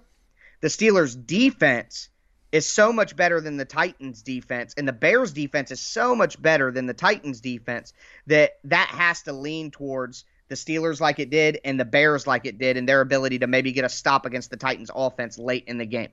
[0.60, 2.08] the Steelers defense
[2.50, 6.40] is so much better than the Titans defense and the Bears defense is so much
[6.40, 7.92] better than the Titans defense
[8.26, 12.46] that that has to lean towards the Steelers like it did and the Bears like
[12.46, 15.64] it did and their ability to maybe get a stop against the Titans offense late
[15.66, 16.10] in the game.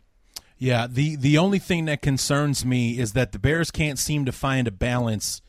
[0.57, 4.31] Yeah, the the only thing that concerns me is that the Bears can't seem to
[4.31, 5.41] find a balance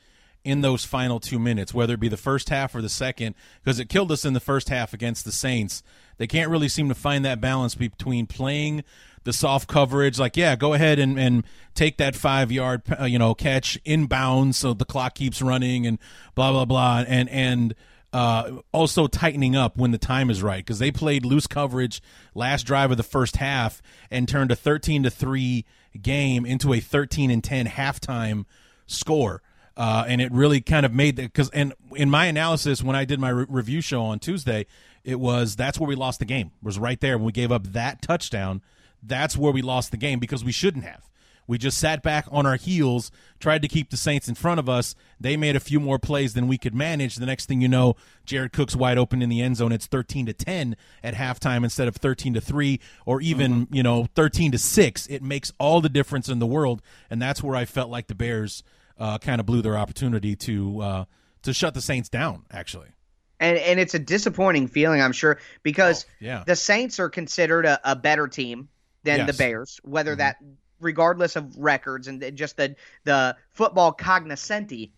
[0.44, 3.78] in those final two minutes, whether it be the first half or the second, because
[3.78, 5.82] it killed us in the first half against the Saints.
[6.18, 8.84] They can't really seem to find that balance between playing
[9.24, 13.18] the soft coverage, like yeah, go ahead and, and take that five yard uh, you
[13.18, 15.98] know catch inbounds, so the clock keeps running and
[16.34, 17.74] blah blah blah, and and
[18.12, 22.02] uh, also tightening up when the time is right because they played loose coverage
[22.34, 23.80] last drive of the first half
[24.10, 25.64] and turned a thirteen to three
[26.00, 28.44] game into a thirteen and ten halftime
[28.86, 29.40] score.
[29.76, 33.18] Uh, and it really kind of made because and in my analysis when I did
[33.18, 34.66] my re- review show on Tuesday,
[35.02, 36.50] it was that's where we lost the game.
[36.62, 38.62] It was right there when we gave up that touchdown.
[39.02, 41.08] That's where we lost the game because we shouldn't have.
[41.46, 43.10] We just sat back on our heels,
[43.40, 44.94] tried to keep the Saints in front of us.
[45.20, 47.16] They made a few more plays than we could manage.
[47.16, 49.72] The next thing you know, Jared Cook's wide open in the end zone.
[49.72, 53.74] It's 13 to 10 at halftime instead of 13 to 3 or even, mm-hmm.
[53.74, 55.06] you know, 13 to 6.
[55.08, 58.14] It makes all the difference in the world, and that's where I felt like the
[58.14, 58.62] Bears
[58.98, 61.04] uh, kind of blew their opportunity to uh,
[61.42, 62.44] to shut the Saints down.
[62.50, 62.88] Actually,
[63.40, 66.44] and and it's a disappointing feeling, I'm sure, because oh, yeah.
[66.46, 68.68] the Saints are considered a, a better team
[69.02, 69.26] than yes.
[69.26, 70.18] the Bears, whether mm-hmm.
[70.18, 70.36] that
[70.80, 74.92] regardless of records and just the the football cognoscenti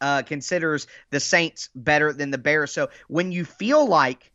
[0.00, 2.72] uh, considers the Saints better than the Bears.
[2.72, 4.32] So when you feel like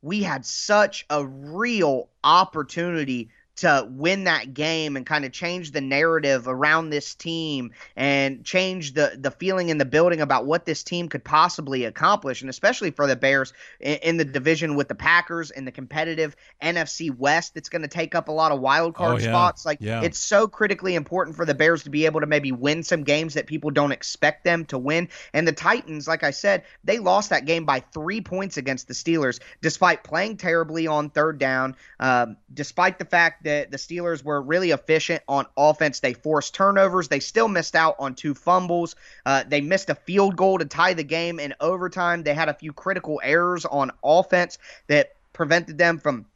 [0.00, 5.80] we had such a real opportunity to win that game and kind of change the
[5.80, 10.82] narrative around this team and change the the feeling in the building about what this
[10.82, 14.94] team could possibly accomplish and especially for the Bears in, in the division with the
[14.94, 18.94] Packers and the competitive NFC West that's going to take up a lot of wild
[18.94, 19.30] card oh, yeah.
[19.30, 20.00] spots like yeah.
[20.02, 23.34] it's so critically important for the Bears to be able to maybe win some games
[23.34, 27.28] that people don't expect them to win and the Titans like I said they lost
[27.28, 32.38] that game by 3 points against the Steelers despite playing terribly on third down um,
[32.54, 36.00] despite the fact that the Steelers were really efficient on offense.
[36.00, 37.08] They forced turnovers.
[37.08, 38.96] They still missed out on two fumbles.
[39.26, 42.22] Uh, they missed a field goal to tie the game in overtime.
[42.22, 46.26] They had a few critical errors on offense that prevented them from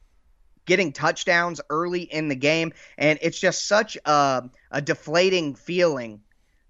[0.66, 2.72] getting touchdowns early in the game.
[2.98, 6.20] And it's just such a, a deflating feeling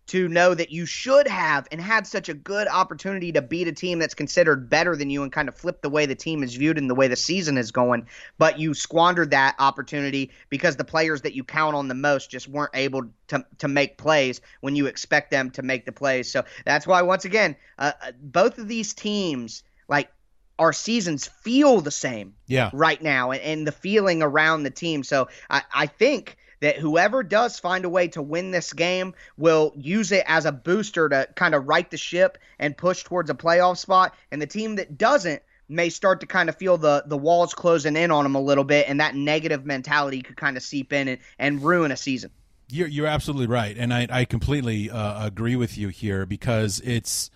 [0.07, 3.73] to know that you should have and had such a good opportunity to beat a
[3.73, 6.55] team that's considered better than you and kind of flip the way the team is
[6.55, 8.07] viewed and the way the season is going,
[8.39, 12.49] but you squandered that opportunity because the players that you count on the most just
[12.49, 16.31] weren't able to to make plays when you expect them to make the plays.
[16.31, 20.11] So that's why once again, uh, uh both of these teams like
[20.59, 22.71] our seasons feel the same yeah.
[22.73, 25.03] right now and, and the feeling around the team.
[25.03, 29.73] So I, I think that whoever does find a way to win this game will
[29.77, 33.35] use it as a booster to kind of right the ship and push towards a
[33.35, 34.15] playoff spot.
[34.31, 37.97] And the team that doesn't may start to kind of feel the the walls closing
[37.97, 41.09] in on them a little bit, and that negative mentality could kind of seep in
[41.09, 42.31] and, and ruin a season.
[42.69, 47.31] You're you're absolutely right, and I I completely uh, agree with you here because it's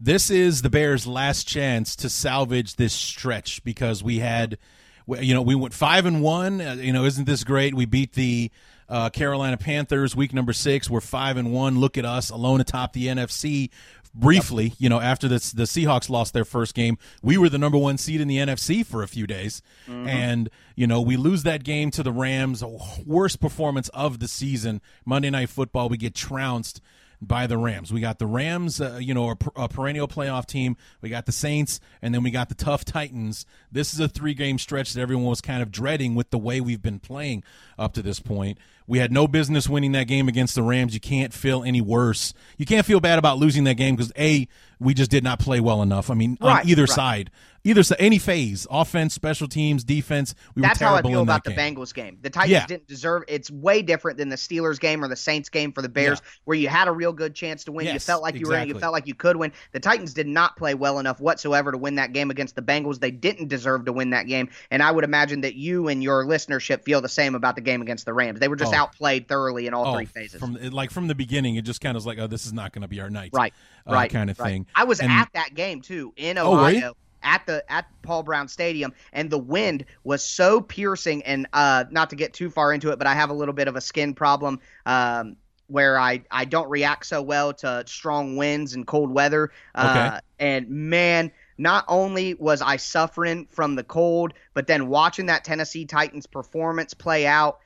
[0.00, 4.58] this is the Bears' last chance to salvage this stretch because we had
[5.06, 6.60] you know, we went five and one.
[6.60, 7.74] Uh, you know, isn't this great?
[7.74, 8.50] We beat the
[8.88, 10.88] uh, Carolina Panthers week number six.
[10.88, 11.78] We're five and one.
[11.78, 13.70] Look at us alone atop the NFC.
[14.16, 14.74] Briefly, yep.
[14.78, 17.98] you know, after the the Seahawks lost their first game, we were the number one
[17.98, 20.06] seed in the NFC for a few days, mm-hmm.
[20.06, 22.62] and you know we lose that game to the Rams,
[23.04, 24.80] worst performance of the season.
[25.04, 26.80] Monday Night Football, we get trounced
[27.20, 27.92] by the Rams.
[27.92, 30.76] We got the Rams, uh, you know, a, a, perennial playoff team.
[31.00, 33.46] We got the Saints, and then we got the tough Titans.
[33.72, 36.60] This is a three game stretch that everyone was kind of dreading with the way
[36.60, 37.42] we've been playing
[37.78, 38.58] up to this point.
[38.86, 40.92] We had no business winning that game against the Rams.
[40.92, 42.34] You can't feel any worse.
[42.58, 44.46] You can't feel bad about losing that game because a
[44.78, 46.10] we just did not play well enough.
[46.10, 46.90] I mean, right, on either right.
[46.90, 47.30] side,
[47.64, 50.34] either so any phase, offense, special teams, defense.
[50.54, 51.74] We That's how I feel about the game.
[51.76, 52.18] Bengals game.
[52.20, 52.66] The Titans yeah.
[52.66, 53.24] didn't deserve.
[53.26, 56.30] It's way different than the Steelers game or the Saints game for the Bears, yeah.
[56.44, 57.86] where you had a real good chance to win.
[57.86, 58.72] Yes, you felt like you exactly.
[58.72, 58.76] were.
[58.76, 59.52] You felt like you could win.
[59.72, 63.00] The Titans did not play well enough whatsoever to win that game against the Bengals.
[63.00, 66.24] They didn't deserve to win that game, and I would imagine that you and your
[66.24, 68.40] listenership feel the same about the game against the Rams.
[68.40, 68.78] They were just oh.
[68.78, 70.40] outplayed thoroughly in all oh, three phases.
[70.40, 72.72] From like from the beginning, it just kind of was like, oh, this is not
[72.72, 73.54] going to be our night, right?
[73.86, 74.48] Uh, right, kind of right.
[74.48, 74.66] thing.
[74.74, 76.94] I was and, at that game too in Oh, Ohio.
[77.24, 81.22] At the at Paul Brown Stadium, and the wind was so piercing.
[81.24, 83.66] And uh, not to get too far into it, but I have a little bit
[83.66, 84.60] of a skin problem.
[84.86, 89.50] Um, where I, I don't react so well to strong winds and cold weather.
[89.74, 90.20] Uh, okay.
[90.38, 95.86] And man, not only was I suffering from the cold, but then watching that Tennessee
[95.86, 97.60] Titans performance play out,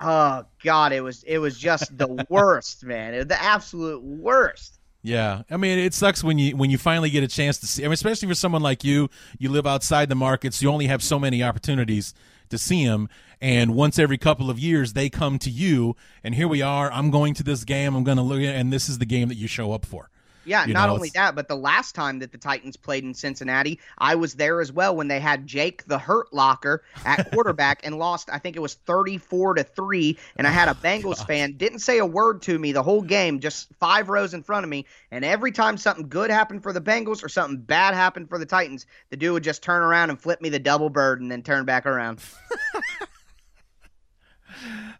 [0.00, 3.14] oh god, it was it was just the worst, man.
[3.14, 4.78] It was the absolute worst.
[5.04, 7.82] Yeah, I mean, it sucks when you when you finally get a chance to see.
[7.82, 10.62] I mean, especially for someone like you, you live outside the markets.
[10.62, 12.14] You only have so many opportunities
[12.50, 13.08] to see them,
[13.40, 15.96] and once every couple of years they come to you.
[16.22, 16.92] And here we are.
[16.92, 17.96] I'm going to this game.
[17.96, 20.08] I'm going to look at, and this is the game that you show up for.
[20.44, 23.04] Yeah, You not know, only it's- that, but the last time that the Titans played
[23.04, 27.30] in Cincinnati, I was there as well when they had Jake the Hurt Locker at
[27.32, 28.28] quarterback and lost.
[28.32, 31.80] I think it was thirty-four to three, and I had a oh, Bengals fan didn't
[31.80, 34.86] say a word to me the whole game, just five rows in front of me.
[35.10, 38.46] And every time something good happened for the Bengals or something bad happened for the
[38.46, 41.42] Titans, the dude would just turn around and flip me the double bird and then
[41.42, 42.20] turn back around.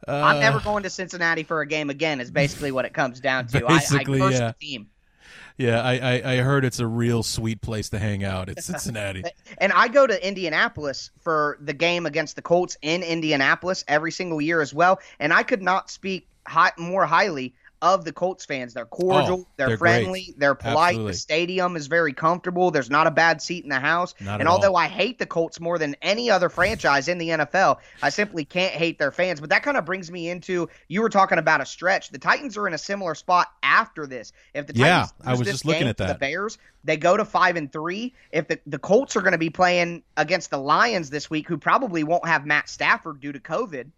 [0.08, 2.20] I'm never uh, going to Cincinnati for a game again.
[2.20, 3.64] Is basically what it comes down to.
[3.66, 4.52] I, I curse yeah.
[4.52, 4.88] the team.
[5.56, 8.48] Yeah, I, I I heard it's a real sweet place to hang out.
[8.48, 9.24] It's Cincinnati.
[9.58, 14.40] And I go to Indianapolis for the game against the Colts in Indianapolis every single
[14.40, 15.00] year as well.
[15.20, 18.72] And I could not speak high, more highly of the Colts fans.
[18.72, 20.02] They're oh, cordial, Oh, they're, they're great.
[20.04, 20.90] friendly, they're polite.
[20.90, 21.12] Absolutely.
[21.12, 22.70] The stadium is very comfortable.
[22.70, 24.14] There's not a bad seat in the house.
[24.20, 24.54] Not and at all.
[24.54, 28.44] although I hate the Colts more than any other franchise in the NFL, I simply
[28.44, 29.40] can't hate their fans.
[29.40, 32.10] But that kind of brings me into you were talking about a stretch.
[32.10, 34.32] The Titans are in a similar spot after this.
[34.54, 36.06] If the Yeah, Titans I was just looking at that.
[36.06, 38.14] The Bears, they go to five and three.
[38.30, 41.58] If the, the Colts are going to be playing against the Lions this week, who
[41.58, 43.90] probably won't have Matt Stafford due to COVID,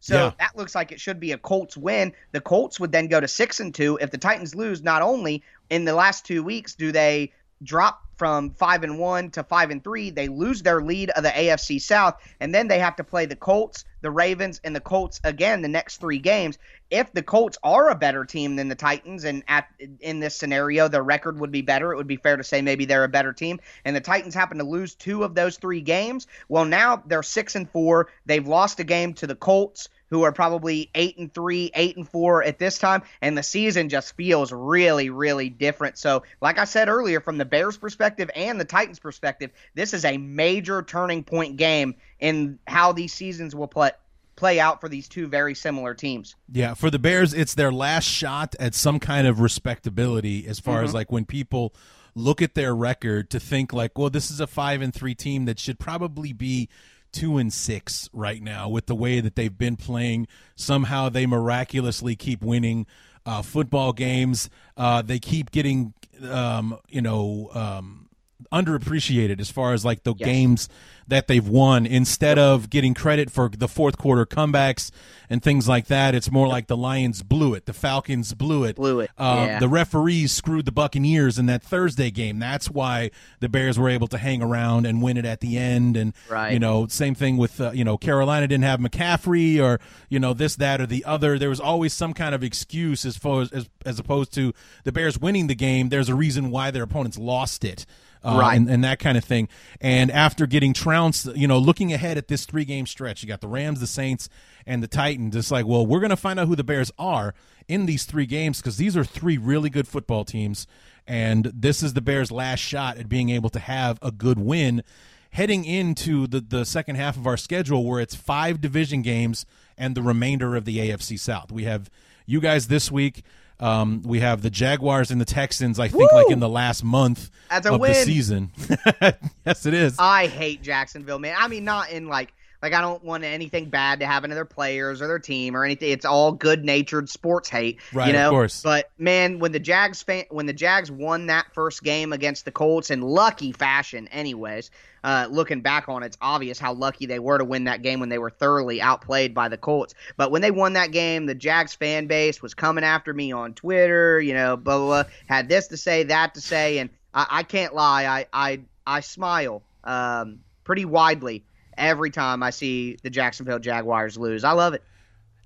[0.00, 0.32] So yeah.
[0.38, 2.12] that looks like it should be a Colts win.
[2.32, 3.98] The Colts would then go to six and two.
[4.00, 7.32] If the Titans lose, not only in the last two weeks do they
[7.62, 10.10] drop from five and one to five and three.
[10.10, 13.36] They lose their lead of the AFC South, and then they have to play the
[13.36, 16.58] Colts, the Ravens, and the Colts again the next three games.
[16.90, 19.68] If the Colts are a better team than the Titans, and at
[20.00, 22.84] in this scenario their record would be better, it would be fair to say maybe
[22.84, 23.60] they're a better team.
[23.84, 26.26] And the Titans happen to lose two of those three games.
[26.48, 28.08] Well, now they're six and four.
[28.26, 32.08] They've lost a game to the Colts who are probably eight and three, eight and
[32.08, 35.98] four at this time, and the season just feels really, really different.
[35.98, 40.04] So, like I said earlier, from the Bears' perspective and the Titans' perspective, this is
[40.04, 43.90] a major turning point game in how these seasons will play
[44.38, 46.36] play out for these two very similar teams.
[46.50, 50.76] Yeah, for the Bears, it's their last shot at some kind of respectability as far
[50.76, 50.84] mm-hmm.
[50.84, 51.74] as like when people
[52.14, 55.44] look at their record to think like, well, this is a 5 and 3 team
[55.46, 56.68] that should probably be
[57.12, 60.26] two and six right now with the way that they've been playing.
[60.54, 62.86] Somehow they miraculously keep winning
[63.26, 64.48] uh, football games.
[64.76, 65.94] Uh, they keep getting,
[66.30, 68.07] um, you know, um,
[68.52, 70.26] underappreciated as far as like the yes.
[70.26, 70.68] games
[71.08, 74.90] that they've won instead of getting credit for the fourth quarter comebacks
[75.30, 76.14] and things like that.
[76.14, 79.10] It's more like the Lions blew it, the Falcons blew it, blew it.
[79.16, 79.58] Uh, yeah.
[79.58, 82.38] The referees screwed the Buccaneers in that Thursday game.
[82.38, 83.10] That's why
[83.40, 85.96] the Bears were able to hang around and win it at the end.
[85.96, 86.52] And right.
[86.52, 89.80] you know, same thing with uh, you know Carolina didn't have McCaffrey or
[90.10, 91.38] you know this, that, or the other.
[91.38, 94.52] There was always some kind of excuse as far as as, as opposed to
[94.84, 95.88] the Bears winning the game.
[95.88, 97.86] There's a reason why their opponents lost it
[98.24, 98.56] uh, right.
[98.56, 99.48] and, and, that kind of thing.
[99.80, 103.40] And after getting trounced, you know, looking ahead at this three game stretch, you got
[103.40, 104.28] the Rams, the Saints,
[104.66, 105.36] and the Titans.
[105.36, 107.34] It's like, well, we're going to find out who the Bears are
[107.68, 110.66] in these three games because these are three really good football teams.
[111.06, 114.82] And this is the Bears' last shot at being able to have a good win
[115.30, 119.46] heading into the, the second half of our schedule where it's five division games
[119.76, 121.52] and the remainder of the AFC South.
[121.52, 121.90] We have
[122.26, 123.22] you guys this week.
[123.60, 125.80] Um, we have the Jaguars and the Texans.
[125.80, 126.16] I think Woo!
[126.16, 127.92] like in the last month that's of win.
[127.92, 128.52] the season.
[129.46, 129.96] yes, it is.
[129.98, 131.34] I hate Jacksonville, man.
[131.38, 132.32] I mean, not in like
[132.62, 135.64] like I don't want anything bad to happen to their players or their team or
[135.64, 135.90] anything.
[135.90, 138.08] It's all good natured sports hate, right?
[138.08, 138.62] You know, of course.
[138.62, 142.50] But man, when the Jags fan, when the Jags won that first game against the
[142.50, 144.70] Colts in lucky fashion, anyways.
[145.04, 148.00] Uh, looking back on it, it's obvious how lucky they were to win that game
[148.00, 149.94] when they were thoroughly outplayed by the Colts.
[150.16, 153.54] But when they won that game, the Jags fan base was coming after me on
[153.54, 154.20] Twitter.
[154.20, 157.42] You know, blah blah, blah had this to say, that to say, and I, I
[157.44, 161.44] can't lie, I I I smile um, pretty widely
[161.78, 164.44] every time I see the Jacksonville Jaguars lose.
[164.44, 164.82] I love it.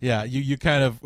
[0.03, 0.99] Yeah, you, you kind of,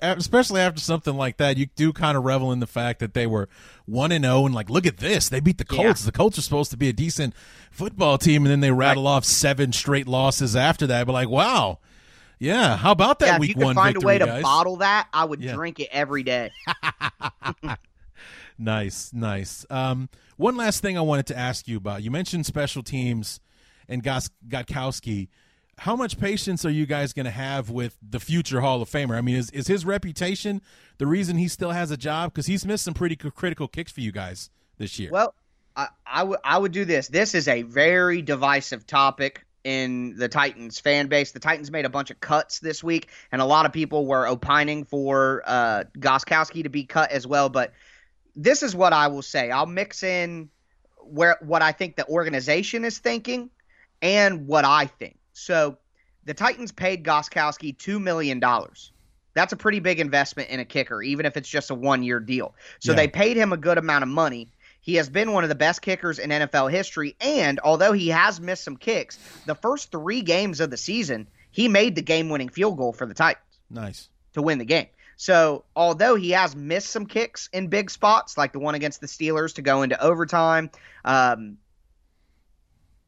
[0.00, 3.26] especially after something like that, you do kind of revel in the fact that they
[3.26, 3.48] were
[3.86, 5.28] 1 and 0 and like, look at this.
[5.28, 6.02] They beat the Colts.
[6.02, 6.06] Yeah.
[6.06, 7.34] The Colts are supposed to be a decent
[7.72, 8.44] football team.
[8.44, 9.10] And then they rattle right.
[9.10, 11.04] off seven straight losses after that.
[11.04, 11.80] But like, wow.
[12.38, 12.76] Yeah.
[12.76, 14.38] How about that yeah, week if you one could find victory, a way guys?
[14.38, 15.54] to bottle that, I would yeah.
[15.54, 16.52] drink it every day.
[18.58, 19.66] nice, nice.
[19.68, 22.04] Um, one last thing I wanted to ask you about.
[22.04, 23.40] You mentioned special teams
[23.88, 25.28] and Gostkowski.
[25.78, 29.16] How much patience are you guys going to have with the future Hall of Famer?
[29.16, 30.62] I mean, is, is his reputation
[30.98, 32.32] the reason he still has a job?
[32.32, 35.10] Because he's missed some pretty critical kicks for you guys this year.
[35.10, 35.34] Well,
[35.76, 35.88] I,
[36.44, 37.08] I would do this.
[37.08, 41.32] This is a very divisive topic in the Titans fan base.
[41.32, 44.26] The Titans made a bunch of cuts this week, and a lot of people were
[44.26, 47.48] opining for uh, Gostkowski to be cut as well.
[47.48, 47.72] But
[48.36, 49.50] this is what I will say.
[49.50, 50.50] I'll mix in
[51.02, 53.50] where what I think the organization is thinking
[54.04, 55.16] and what I think.
[55.32, 55.78] So
[56.24, 58.38] the Titans paid Gostkowski $2 million.
[59.32, 62.20] That's a pretty big investment in a kicker, even if it's just a one year
[62.20, 62.54] deal.
[62.78, 62.96] So yeah.
[62.96, 64.50] they paid him a good amount of money.
[64.80, 67.16] He has been one of the best kickers in NFL history.
[67.18, 71.68] And although he has missed some kicks, the first three games of the season, he
[71.68, 73.42] made the game winning field goal for the Titans.
[73.70, 74.10] Nice.
[74.34, 74.86] To win the game.
[75.16, 79.06] So, although he has missed some kicks in big spots, like the one against the
[79.06, 80.70] Steelers to go into overtime,
[81.04, 81.56] um,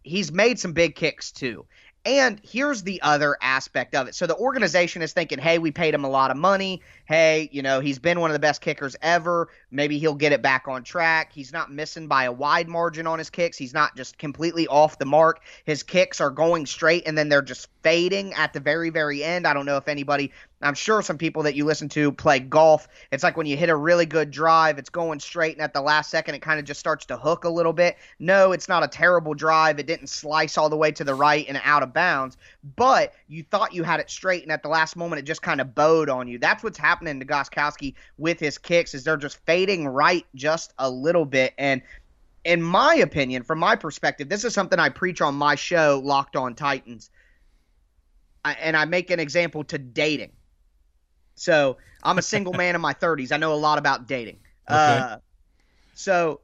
[0.06, 1.66] he's made some big kicks too.
[2.06, 4.14] And here's the other aspect of it.
[4.14, 6.80] So the organization is thinking, hey, we paid him a lot of money.
[7.06, 9.48] Hey, you know, he's been one of the best kickers ever.
[9.72, 11.32] Maybe he'll get it back on track.
[11.32, 13.58] He's not missing by a wide margin on his kicks.
[13.58, 15.40] He's not just completely off the mark.
[15.64, 19.44] His kicks are going straight and then they're just fading at the very, very end.
[19.44, 20.30] I don't know if anybody
[20.66, 22.88] I'm sure some people that you listen to play golf.
[23.12, 25.80] It's like when you hit a really good drive, it's going straight, and at the
[25.80, 27.96] last second, it kind of just starts to hook a little bit.
[28.18, 29.78] No, it's not a terrible drive.
[29.78, 32.36] It didn't slice all the way to the right and out of bounds,
[32.76, 35.60] but you thought you had it straight, and at the last moment, it just kind
[35.60, 36.38] of bowed on you.
[36.38, 40.90] That's what's happening to Gostkowski with his kicks, is they're just fading right just a
[40.90, 41.54] little bit.
[41.58, 41.82] And
[42.44, 46.36] in my opinion, from my perspective, this is something I preach on my show, Locked
[46.36, 47.10] On Titans
[48.46, 50.30] I, and I make an example to dating.
[51.36, 53.32] So I'm a single man in my 30s.
[53.32, 54.40] I know a lot about dating.
[54.68, 54.98] Okay.
[54.98, 55.18] Uh,
[55.94, 56.40] so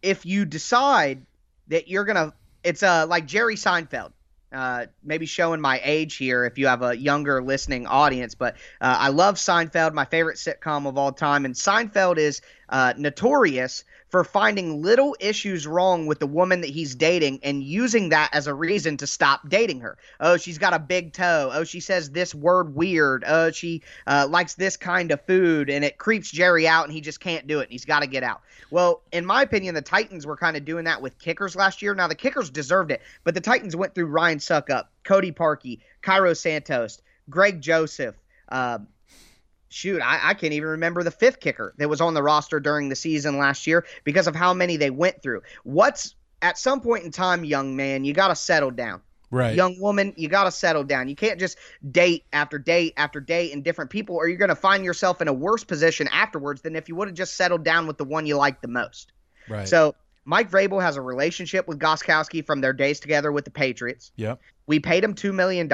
[0.00, 1.26] if you decide
[1.68, 4.12] that you're gonna, it's uh like Jerry Seinfeld.
[4.52, 8.96] Uh, maybe showing my age here if you have a younger listening audience, but uh,
[9.00, 11.44] I love Seinfeld, my favorite sitcom of all time.
[11.44, 13.82] And Seinfeld is uh, notorious
[14.14, 18.46] for finding little issues wrong with the woman that he's dating and using that as
[18.46, 19.98] a reason to stop dating her.
[20.20, 21.50] Oh, she's got a big toe.
[21.52, 23.24] Oh, she says this word weird.
[23.26, 27.00] Oh, she uh, likes this kind of food, and it creeps Jerry out, and he
[27.00, 28.42] just can't do it, and he's got to get out.
[28.70, 31.92] Well, in my opinion, the Titans were kind of doing that with kickers last year.
[31.92, 36.34] Now, the kickers deserved it, but the Titans went through Ryan Succop, Cody Parkey, Cairo
[36.34, 38.14] Santos, Greg Joseph.
[38.48, 38.78] Uh,
[39.74, 42.88] shoot, I, I, can't even remember the fifth kicker that was on the roster during
[42.88, 45.42] the season last year because of how many they went through.
[45.64, 49.02] What's at some point in time, young man, you got to settle down.
[49.30, 49.56] Right.
[49.56, 51.08] Young woman, you got to settle down.
[51.08, 51.58] You can't just
[51.90, 55.26] date after date after date and different people, or you're going to find yourself in
[55.26, 58.26] a worse position afterwards than if you would have just settled down with the one
[58.26, 59.12] you like the most.
[59.48, 59.66] Right.
[59.66, 64.12] So Mike Vrabel has a relationship with Gostkowski from their days together with the Patriots.
[64.16, 64.40] Yep.
[64.66, 65.68] We paid him $2 million.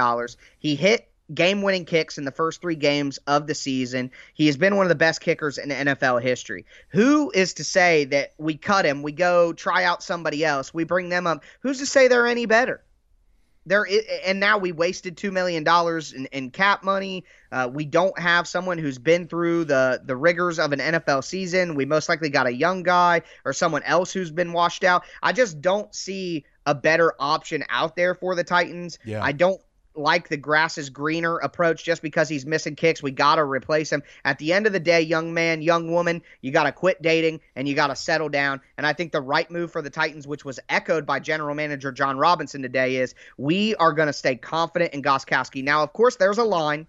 [0.59, 4.11] He hit game winning kicks in the first three games of the season.
[4.35, 6.67] He has been one of the best kickers in NFL history.
[6.89, 10.85] Who is to say that we cut him, we go try out somebody else, we
[10.85, 11.45] bring them up?
[11.61, 12.83] Who's to say they're any better?
[13.67, 13.87] There
[14.25, 17.25] and now we wasted two million dollars in, in, cap money.
[17.53, 21.75] Uh, we don't have someone who's been through the the rigors of an NFL season.
[21.75, 25.05] We most likely got a young guy or someone else who's been washed out.
[25.23, 28.99] I just don't see a better option out there for the Titans.
[29.05, 29.23] Yeah.
[29.23, 29.61] I don't
[30.01, 33.03] like the grass is greener approach just because he's missing kicks.
[33.03, 34.03] We got to replace him.
[34.25, 37.41] At the end of the day, young man, young woman, you got to quit dating
[37.55, 38.61] and you got to settle down.
[38.77, 41.93] And I think the right move for the Titans, which was echoed by general manager
[41.93, 45.63] Jon Robinson today, is we are going to stay confident in Gostkowski.
[45.63, 46.87] Now, of course, there's a line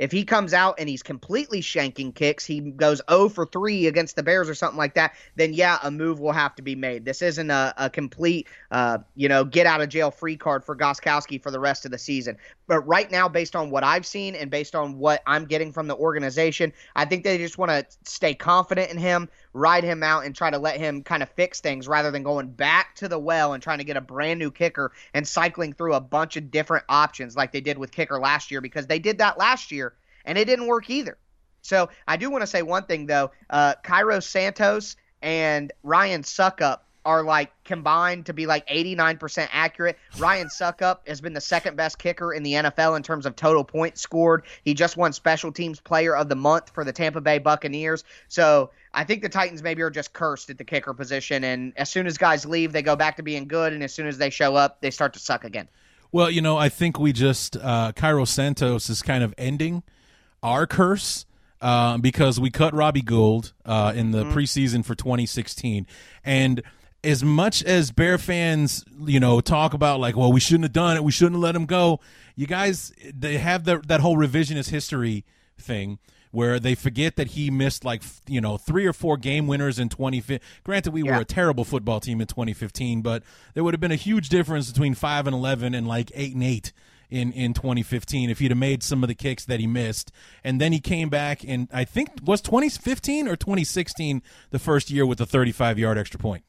[0.00, 4.16] if he comes out and he's completely shanking kicks, he goes 0 for 3 against
[4.16, 7.04] the Bears or something like that, then yeah, a move will have to be made.
[7.04, 10.74] This isn't a, a complete, uh, you know, get out of jail free card for
[10.74, 12.38] Gostkowski for the rest of the season.
[12.66, 15.86] But right now, based on what I've seen and based on what I'm getting from
[15.86, 20.24] the organization, I think they just want to stay confident in him, ride him out,
[20.24, 23.18] and try to let him kind of fix things rather than going back to the
[23.18, 26.50] well and trying to get a brand new kicker and cycling through a bunch of
[26.50, 29.89] different options like they did with kicker last year because they did that last year
[30.24, 31.18] and it didn't work either.
[31.62, 33.30] So I do want to say one thing though.
[33.48, 39.98] Uh, Cairo Santos and Ryan Succop are like combined to be like 89% accurate.
[40.18, 43.64] Ryan Succop has been the second best kicker in the NFL in terms of total
[43.64, 44.44] points scored.
[44.64, 48.04] He just won special teams player of the month for the Tampa Bay Buccaneers.
[48.28, 51.44] So I think the Titans maybe are just cursed at the kicker position.
[51.44, 53.72] And as soon as guys leave, they go back to being good.
[53.72, 55.68] And as soon as they show up, they start to suck again.
[56.12, 59.84] Well, you know, I think we just uh, Cairo Santos is kind of ending
[60.42, 61.26] our curse
[61.60, 64.36] uh, because we cut Robbie Gould uh, in the mm-hmm.
[64.36, 65.86] preseason for 2016,
[66.24, 66.62] and
[67.02, 70.96] as much as Bear fans, you know, talk about like, well, we shouldn't have done
[70.96, 72.00] it, we shouldn't have let him go.
[72.36, 75.24] You guys, they have the, that whole revisionist history
[75.58, 75.98] thing
[76.30, 79.88] where they forget that he missed like you know three or four game winners in
[79.88, 80.46] 2015.
[80.64, 81.16] Granted, we yeah.
[81.16, 83.22] were a terrible football team in 2015, but
[83.54, 86.44] there would have been a huge difference between five and 11 and like eight and
[86.44, 86.72] eight
[87.10, 90.12] in in 2015 if he'd have made some of the kicks that he missed.
[90.44, 95.04] And then he came back and I think was 2015 or 2016 the first year
[95.06, 96.44] with the 35 yard extra point.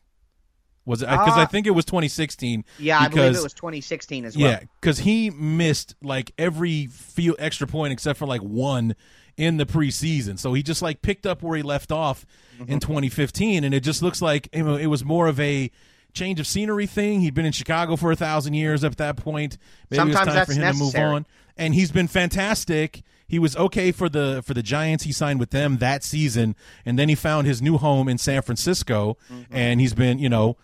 [0.85, 2.65] Was it because uh, I think it was 2016?
[2.79, 4.49] Yeah, because, I believe it was 2016 as well.
[4.49, 8.95] Yeah, because he missed like every field extra point except for like one
[9.37, 10.39] in the preseason.
[10.39, 12.25] So he just like picked up where he left off
[12.59, 12.71] mm-hmm.
[12.71, 15.69] in 2015, and it just looks like you know, it was more of a
[16.13, 17.21] change of scenery thing.
[17.21, 19.57] He'd been in Chicago for a thousand years up that point.
[19.89, 21.03] Maybe Sometimes it was time for him necessary.
[21.03, 21.25] to move on.
[21.57, 23.03] And he's been fantastic.
[23.27, 25.05] He was okay for the for the Giants.
[25.05, 26.55] He signed with them that season,
[26.85, 29.43] and then he found his new home in San Francisco, mm-hmm.
[29.55, 30.57] and he's been you know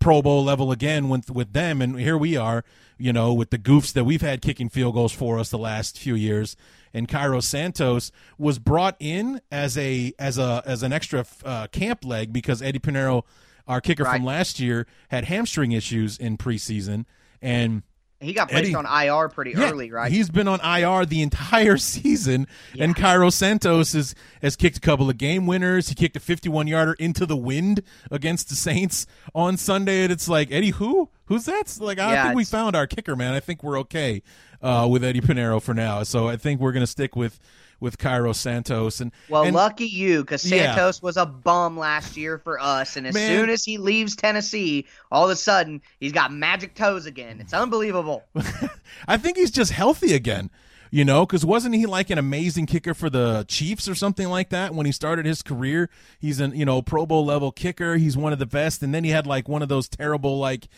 [0.00, 1.80] Pro Bowl level again with with them.
[1.80, 2.64] And here we are,
[2.98, 5.98] you know, with the goofs that we've had kicking field goals for us the last
[5.98, 6.56] few years.
[6.92, 12.04] And Cairo Santos was brought in as a as a as an extra uh, camp
[12.04, 13.24] leg because Eddie Piñeiro
[13.68, 14.16] our kicker right.
[14.16, 17.04] from last year had hamstring issues in preseason,
[17.40, 17.82] and
[18.20, 20.10] he got placed Eddie, on IR pretty yeah, early, right?
[20.10, 22.84] He's been on IR the entire season, yeah.
[22.84, 25.88] and Cairo Santos has, has kicked a couple of game winners.
[25.88, 30.28] He kicked a 51 yarder into the wind against the Saints on Sunday, and it's
[30.28, 31.98] like Eddie, who Who's that's like?
[31.98, 33.34] I yeah, think we found our kicker, man.
[33.34, 34.22] I think we're okay
[34.62, 36.02] uh, with Eddie Piñeiro for now.
[36.02, 37.38] So I think we're gonna stick with
[37.80, 39.00] with Cairo Santos.
[39.00, 41.06] And well, and, lucky you, because Santos yeah.
[41.06, 43.28] was a bum last year for us, and as Man.
[43.28, 47.40] soon as he leaves Tennessee, all of a sudden he's got magic toes again.
[47.40, 48.24] It's unbelievable.
[49.08, 50.50] I think he's just healthy again.
[50.90, 54.48] You know, because wasn't he like an amazing kicker for the Chiefs or something like
[54.48, 55.90] that when he started his career?
[56.18, 57.96] He's an you know Pro Bowl level kicker.
[57.98, 60.68] He's one of the best, and then he had like one of those terrible like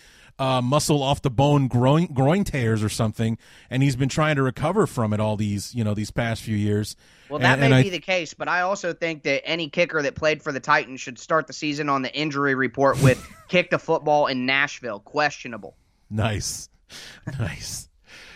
[0.40, 3.36] uh, muscle off the bone groin groin tears or something,
[3.68, 6.56] and he's been trying to recover from it all these you know these past few
[6.56, 6.96] years.
[7.28, 9.68] Well, that and, may and be I, the case, but I also think that any
[9.68, 13.24] kicker that played for the Titans should start the season on the injury report with
[13.48, 15.76] kick the football in Nashville, questionable.
[16.08, 16.70] Nice,
[17.38, 17.90] nice.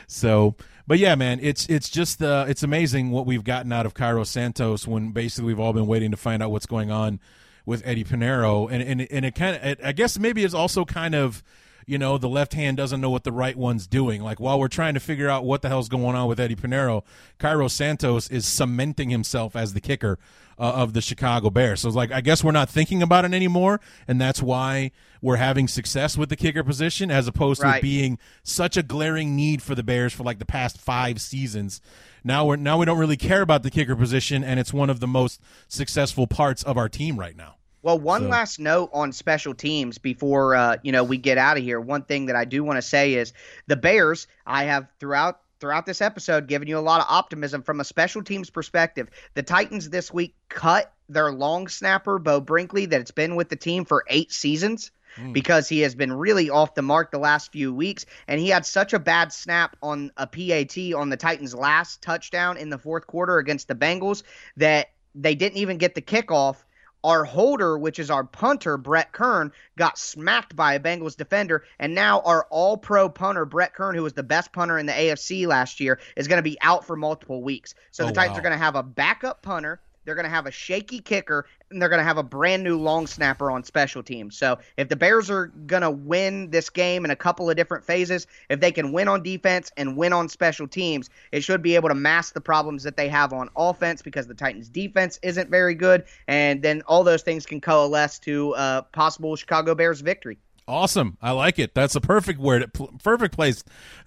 [0.07, 0.57] So,
[0.87, 4.25] but yeah, man, it's it's just uh, it's amazing what we've gotten out of Cairo
[4.25, 7.19] Santos when basically we've all been waiting to find out what's going on
[7.65, 11.15] with Eddie Piñeiro, and and and it kind of I guess maybe it's also kind
[11.15, 11.43] of
[11.87, 14.23] you know, the left hand doesn't know what the right one's doing.
[14.23, 17.03] Like while we're trying to figure out what the hell's going on with Eddie Piñeiro,
[17.39, 20.19] Cairo Santos is cementing himself as the kicker
[20.59, 21.81] uh, of the Chicago Bears.
[21.81, 25.37] So it's like I guess we're not thinking about it anymore, and that's why we're
[25.37, 27.77] having success with the kicker position as opposed right.
[27.77, 31.81] to being such a glaring need for the Bears for like the past five seasons.
[32.23, 35.01] Now we're now we don't really care about the kicker position, and it's one of
[35.01, 37.57] the most successful parts of our team right now.
[37.85, 38.29] Well, one so.
[38.29, 41.79] last note on special teams before uh, you know we get out of here.
[41.79, 43.35] One thing that I do want to say is
[43.67, 44.27] the Bears.
[44.47, 48.23] I have throughout throughout this episode given you a lot of optimism from a special
[48.23, 49.11] teams perspective.
[49.35, 53.85] The Titans this week cut their long snapper Beau Brinkley that's been with the team
[53.85, 55.33] for eight seasons hmm.
[55.33, 58.07] because he has been really off the mark the last few weeks.
[58.29, 62.57] And he had such a bad snap on a PAT on the Titans' last touchdown
[62.57, 64.23] in the fourth quarter against the Bengals
[64.57, 66.57] that they didn't even get the kickoff
[67.05, 71.65] our holder, which is our punter, Brett Kern, got smacked by a Bengals defender.
[71.79, 74.93] And now our all pro punter, Brett Kern, who was the best punter in the
[74.93, 77.75] AFC last year, is going to be out for multiple weeks.
[77.91, 78.39] So oh, the Titans wow.
[78.39, 81.81] are going to have a backup punter they're going to have a shaky kicker, and
[81.81, 84.37] they're going to have a brand new long snapper on special teams.
[84.37, 87.85] So if the Bears are going to win this game in a couple of different
[87.85, 91.75] phases, if they can win on defense and win on special teams, it should be
[91.75, 95.51] able to mask the problems that they have on offense because the Titans' defense isn't
[95.51, 96.05] very good.
[96.29, 100.39] And then all those things can coalesce to a possible Chicago Bears victory.
[100.67, 101.19] Awesome.
[101.21, 101.75] I like it.
[101.75, 102.71] That's a perfect word,
[103.03, 103.63] perfect place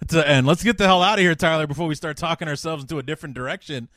[0.08, 0.44] to end.
[0.44, 3.02] Let's get the hell out of here, Tyler, before we start talking ourselves into a
[3.02, 3.88] different direction.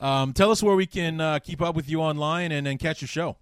[0.00, 3.02] Um, tell us where we can uh, keep up with you online and, and catch
[3.02, 3.36] your show.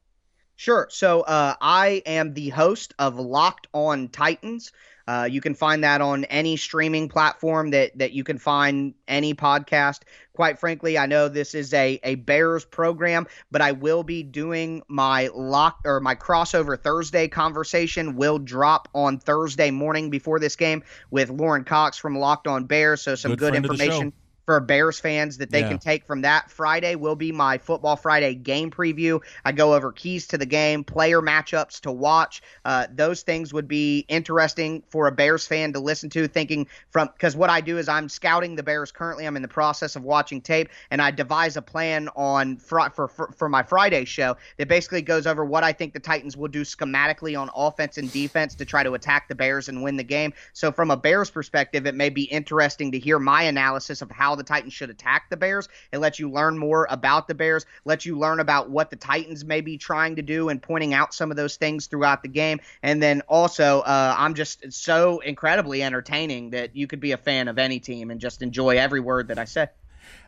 [0.56, 0.88] Sure.
[0.90, 4.72] So uh, I am the host of Locked On Titans.
[5.06, 9.34] Uh, you can find that on any streaming platform that that you can find any
[9.34, 10.00] podcast.
[10.34, 14.82] Quite frankly, I know this is a a Bears program, but I will be doing
[14.88, 20.82] my lock or my crossover Thursday conversation will drop on Thursday morning before this game
[21.10, 23.00] with Lauren Cox from Locked On Bears.
[23.00, 24.12] So some good, good information
[24.48, 25.68] for Bears fans that they yeah.
[25.68, 26.50] can take from that.
[26.50, 29.20] Friday will be my Football Friday game preview.
[29.44, 32.40] I go over keys to the game, player matchups to watch.
[32.64, 37.10] Uh, those things would be interesting for a Bears fan to listen to, thinking from
[37.12, 39.26] because what I do is I'm scouting the Bears currently.
[39.26, 43.06] I'm in the process of watching tape, and I devise a plan on fr- for,
[43.06, 46.48] for for my Friday show that basically goes over what I think the Titans will
[46.48, 50.04] do schematically on offense and defense to try to attack the Bears and win the
[50.04, 50.32] game.
[50.54, 54.37] So from a Bears perspective, it may be interesting to hear my analysis of how
[54.38, 55.68] the Titans should attack the Bears.
[55.92, 59.44] It lets you learn more about the Bears, lets you learn about what the Titans
[59.44, 62.60] may be trying to do and pointing out some of those things throughout the game.
[62.82, 67.48] And then also, uh, I'm just so incredibly entertaining that you could be a fan
[67.48, 69.68] of any team and just enjoy every word that I say.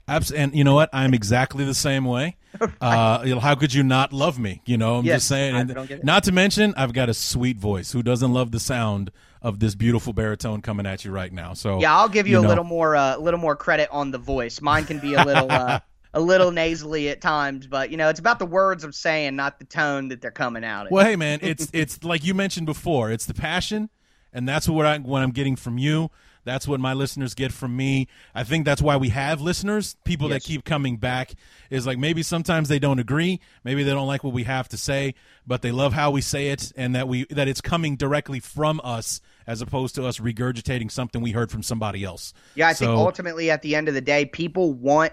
[0.09, 0.91] And you know what?
[0.93, 2.37] I'm exactly the same way.
[2.81, 4.61] Uh, how could you not love me?
[4.65, 5.55] You know, I'm yes, just saying.
[5.55, 7.93] And not to mention, I've got a sweet voice.
[7.93, 9.13] Who doesn't love the sound
[9.43, 11.55] of this beautiful baritone coming at you right now.
[11.55, 12.49] So yeah, I'll give you, you a know.
[12.49, 14.61] little more a uh, little more credit on the voice.
[14.61, 15.81] Mine can be a little uh,
[16.15, 19.59] a little nasally at times, but you know it's about the words I'm saying, not
[19.59, 20.87] the tone that they're coming out.
[20.87, 20.93] At.
[20.93, 23.11] Well, hey man, it's it's like you mentioned before.
[23.11, 23.89] It's the passion,
[24.33, 26.11] and that's what I what I'm getting from you.
[26.43, 28.09] That's what my listeners get from me.
[28.35, 30.43] I think that's why we have listeners, people yes.
[30.43, 31.35] that keep coming back.
[31.69, 34.77] Is like maybe sometimes they don't agree, maybe they don't like what we have to
[34.77, 35.15] say,
[35.47, 38.81] but they love how we say it and that we that it's coming directly from
[38.83, 42.33] us as opposed to us regurgitating something we heard from somebody else.
[42.55, 45.13] Yeah, I so, think ultimately at the end of the day, people want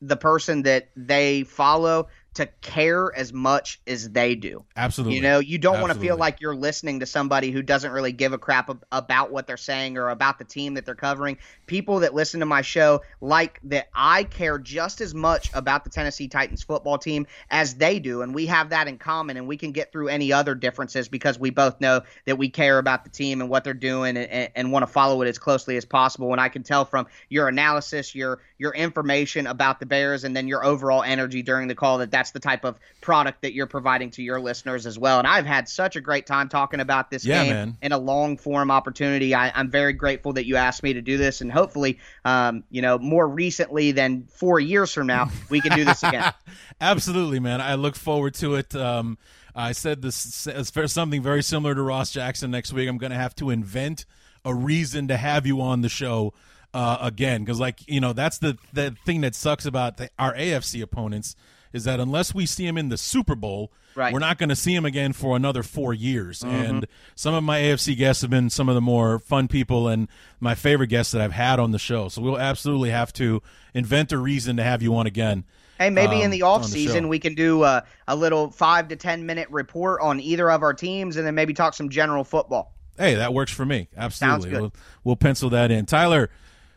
[0.00, 4.64] the person that they follow to care as much as they do.
[4.76, 5.16] Absolutely.
[5.16, 8.12] You know, you don't want to feel like you're listening to somebody who doesn't really
[8.12, 11.38] give a crap about what they're saying or about the team that they're covering.
[11.66, 15.90] People that listen to my show like that I care just as much about the
[15.90, 18.22] Tennessee Titans football team as they do.
[18.22, 21.36] And we have that in common and we can get through any other differences because
[21.36, 24.50] we both know that we care about the team and what they're doing and, and,
[24.54, 26.30] and want to follow it as closely as possible.
[26.30, 30.46] And I can tell from your analysis, your your information about the Bears, and then
[30.46, 33.66] your overall energy during the call that that that's the type of product that you're
[33.66, 35.18] providing to your listeners as well.
[35.18, 37.78] And I've had such a great time talking about this yeah, game man.
[37.80, 39.34] in a long form opportunity.
[39.34, 42.82] I, am very grateful that you asked me to do this, and hopefully, um, you
[42.82, 46.34] know, more recently than four years from now, we can do this again.
[46.80, 47.62] Absolutely, man.
[47.62, 48.74] I look forward to it.
[48.74, 49.16] Um,
[49.54, 50.46] I said this
[50.86, 52.86] something very similar to Ross Jackson next week.
[52.86, 54.04] I'm going to have to invent
[54.44, 56.34] a reason to have you on the show
[56.74, 60.34] uh, again because, like, you know, that's the the thing that sucks about the, our
[60.34, 61.34] AFC opponents
[61.72, 64.12] is that unless we see him in the Super Bowl, right.
[64.12, 66.40] we're not going to see him again for another four years.
[66.40, 66.54] Mm-hmm.
[66.54, 70.08] And some of my AFC guests have been some of the more fun people and
[70.40, 72.08] my favorite guests that I've had on the show.
[72.08, 73.42] So we'll absolutely have to
[73.74, 75.44] invent a reason to have you on again.
[75.80, 78.96] Hey, maybe um, in the off season we can do a, a little five to
[78.96, 82.74] ten minute report on either of our teams, and then maybe talk some general football.
[82.98, 83.88] Hey, that works for me.
[83.96, 84.74] Absolutely, we'll,
[85.04, 85.86] we'll, pencil that in.
[85.86, 86.28] Tyler,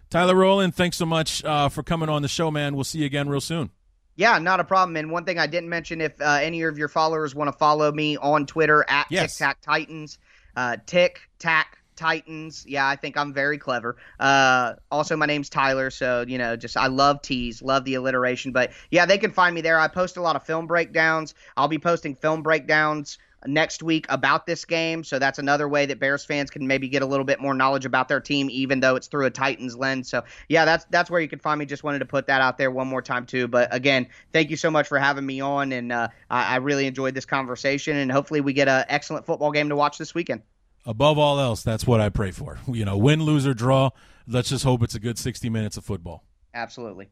[0.09, 2.75] Tyler Rowland, thanks so much uh, for coming on the show, man.
[2.75, 3.71] We'll see you again real soon.
[4.15, 4.95] Yeah, not a problem.
[4.95, 7.91] And one thing I didn't mention, if uh, any of your followers want to follow
[7.91, 9.37] me on Twitter at yes.
[9.37, 10.19] Tic Tac Titans,
[10.55, 12.65] uh, Tic Tac Titans.
[12.67, 13.97] Yeah, I think I'm very clever.
[14.19, 18.51] Uh, also, my name's Tyler, so you know, just I love teas, love the alliteration.
[18.51, 19.79] But yeah, they can find me there.
[19.79, 21.33] I post a lot of film breakdowns.
[21.57, 25.03] I'll be posting film breakdowns next week about this game.
[25.03, 27.85] So that's another way that Bears fans can maybe get a little bit more knowledge
[27.85, 30.09] about their team, even though it's through a Titans lens.
[30.09, 31.65] So yeah, that's that's where you can find me.
[31.65, 33.47] Just wanted to put that out there one more time too.
[33.47, 36.87] But again, thank you so much for having me on, and uh, I, I really
[36.87, 37.97] enjoyed this conversation.
[37.97, 40.41] And hopefully, we get an excellent football game to watch this weekend.
[40.85, 42.59] Above all else, that's what I pray for.
[42.67, 43.91] You know, win, lose, or draw.
[44.27, 46.23] Let's just hope it's a good 60 minutes of football.
[46.53, 47.09] Absolutely.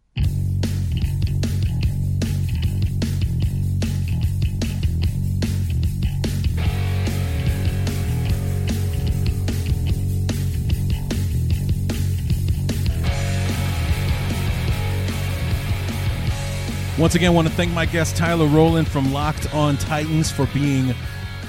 [17.02, 20.46] Once again, I want to thank my guest Tyler Rowland from Locked On Titans for
[20.54, 20.94] being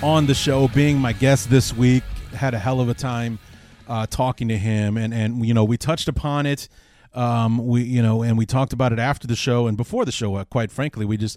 [0.02, 2.02] on the show, being my guest this week.
[2.32, 3.38] Had a hell of a time
[3.86, 6.70] uh, talking to him, and and you know we touched upon it.
[7.12, 10.10] Um, we you know, and we talked about it after the show and before the
[10.10, 10.36] show.
[10.36, 11.36] Uh, quite frankly, we just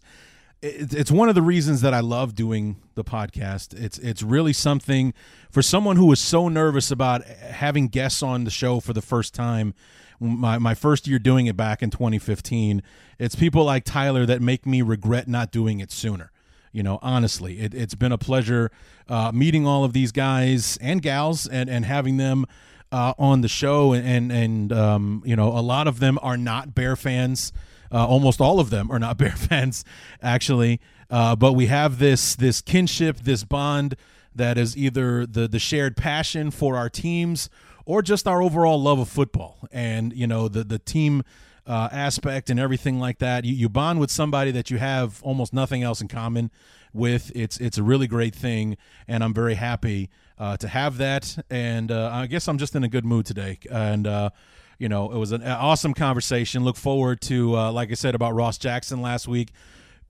[0.62, 3.78] it, it's one of the reasons that I love doing the podcast.
[3.78, 5.14] It's it's really something
[5.52, 9.34] for someone who was so nervous about having guests on the show for the first
[9.34, 9.74] time
[10.20, 12.82] my, my first year doing it back in 2015
[13.20, 16.32] it's people like tyler that make me regret not doing it sooner.
[16.72, 18.72] You know honestly it, has been a pleasure
[19.08, 22.46] uh, meeting all of these guys and gals and, and having them
[22.92, 23.94] uh, on the show.
[23.94, 27.54] And and, um, you know a lot of them are not bear fans.
[27.92, 29.86] Uh, almost all of them are not bear fans
[30.22, 30.82] actually.
[31.10, 33.96] Uh, but we have this this kinship this bond
[34.34, 37.50] that is either the the shared passion for our teams
[37.86, 41.24] or just our overall love of football and you know the the team
[41.68, 43.44] uh, aspect and everything like that.
[43.44, 46.52] You, you bond with somebody that you have almost nothing else in common
[46.94, 47.32] with.
[47.36, 51.44] It's it's a really great thing, and I'm very happy uh, to have that.
[51.50, 53.60] And uh, I guess I'm just in a good mood today.
[53.72, 54.30] And uh,
[54.78, 56.64] you know, it was an awesome conversation.
[56.64, 59.52] Look forward to, uh, like I said about Ross Jackson last week,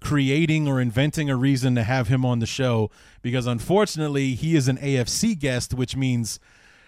[0.02, 2.90] creating or inventing a reason to have him on the show
[3.22, 6.40] because unfortunately he is an AFC guest, which means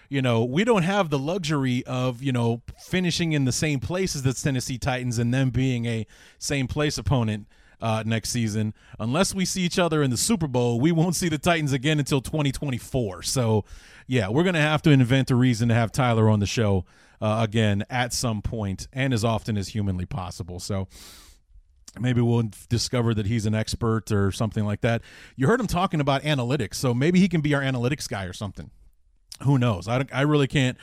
[0.09, 4.15] you know, we don't have the luxury of, you know, finishing in the same place
[4.15, 6.07] as the Tennessee Titans and them being a
[6.39, 7.47] same place opponent
[7.81, 8.73] uh, next season.
[8.99, 11.99] Unless we see each other in the Super Bowl, we won't see the Titans again
[11.99, 13.23] until 2024.
[13.23, 13.65] So,
[14.07, 16.85] yeah, we're going to have to invent a reason to have Tyler on the show
[17.21, 20.59] uh, again at some point and as often as humanly possible.
[20.59, 20.87] So,
[21.99, 25.01] maybe we'll discover that he's an expert or something like that.
[25.35, 28.33] You heard him talking about analytics, so maybe he can be our analytics guy or
[28.33, 28.71] something
[29.43, 29.87] who knows?
[29.87, 30.77] I, I really can't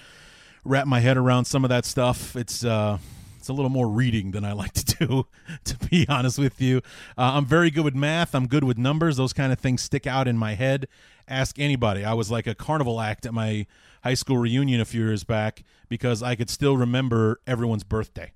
[0.64, 2.36] wrap my head around some of that stuff.
[2.36, 2.98] It's uh,
[3.38, 5.26] it's a little more reading than I like to do,
[5.64, 6.78] to be honest with you.
[7.18, 8.34] Uh, I'm very good with math.
[8.34, 9.18] I'm good with numbers.
[9.18, 10.88] Those kind of things stick out in my head.
[11.28, 12.04] Ask anybody.
[12.04, 13.66] I was like a carnival act at my
[14.02, 18.32] high school reunion a few years back because I could still remember everyone's birthday.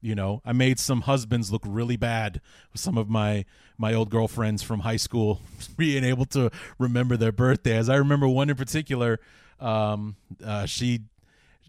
[0.00, 2.40] You know, I made some husbands look really bad
[2.72, 3.44] with some of my
[3.78, 5.40] my old girlfriends from high school
[5.76, 6.50] being able to
[6.80, 7.88] remember their birthdays.
[7.88, 9.20] I remember one in particular
[9.62, 11.00] um, uh, she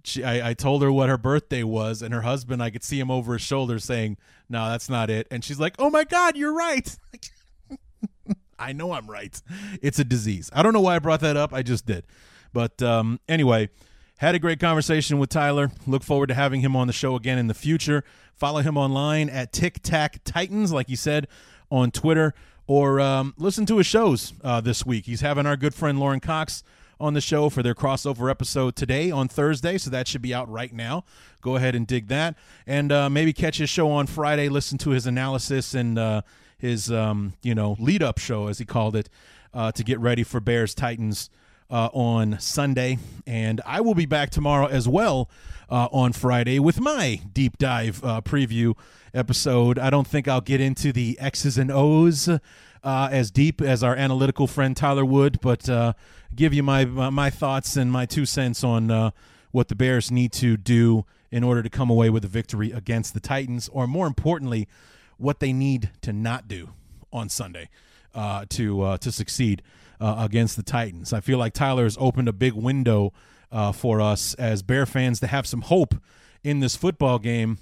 [0.03, 2.99] she, I, I told her what her birthday was, and her husband, I could see
[2.99, 4.18] him over his shoulder saying,
[4.49, 6.98] "No, that's not it." And she's like, "Oh my God, you're right."
[8.60, 9.41] I know I'm right.
[9.82, 10.49] It's a disease.
[10.53, 11.53] I don't know why I brought that up.
[11.53, 12.06] I just did.
[12.53, 13.70] But um, anyway,
[14.18, 15.72] had a great conversation with Tyler.
[15.88, 18.03] Look forward to having him on the show again in the future.
[18.36, 21.28] Follow him online at Tic Tac Titans, like he said
[21.72, 22.34] on Twitter,
[22.68, 25.06] or um, listen to his shows uh, this week.
[25.06, 26.64] He's having our good friend Lauren Cox
[26.99, 30.49] on the show for their crossover episode today on Thursday, so that should be out
[30.49, 31.03] right now.
[31.41, 34.49] Go ahead and dig that, and uh, maybe catch his show on Friday.
[34.49, 36.22] Listen to his analysis and uh,
[36.57, 39.10] his um, you know lead up show as he called it
[39.53, 41.30] uh, to get ready for Bears Titans.
[41.72, 45.28] Uh, on Sunday, and I will be back tomorrow as well
[45.72, 48.78] uh, on Friday with my deep dive uh, preview
[49.11, 49.80] episode.
[49.80, 52.30] I don't think I'll get into the X's and O's
[52.84, 55.93] uh, as deep as our analytical friend Tyler would, but uh,
[56.35, 59.11] give you my my thoughts and my two cents on uh,
[59.51, 63.14] what the Bears need to do in order to come away with a victory against
[63.14, 64.68] the Titans, or more importantly,
[65.18, 66.69] what they need to not do
[67.11, 67.69] on Sunday
[68.14, 69.61] uh, to uh, to succeed
[70.01, 71.14] uh, against the Titans.
[71.14, 73.14] I feel like Tyler has opened a big window
[73.73, 75.95] for us as Bear fans to have some hope
[76.43, 77.60] in this football game.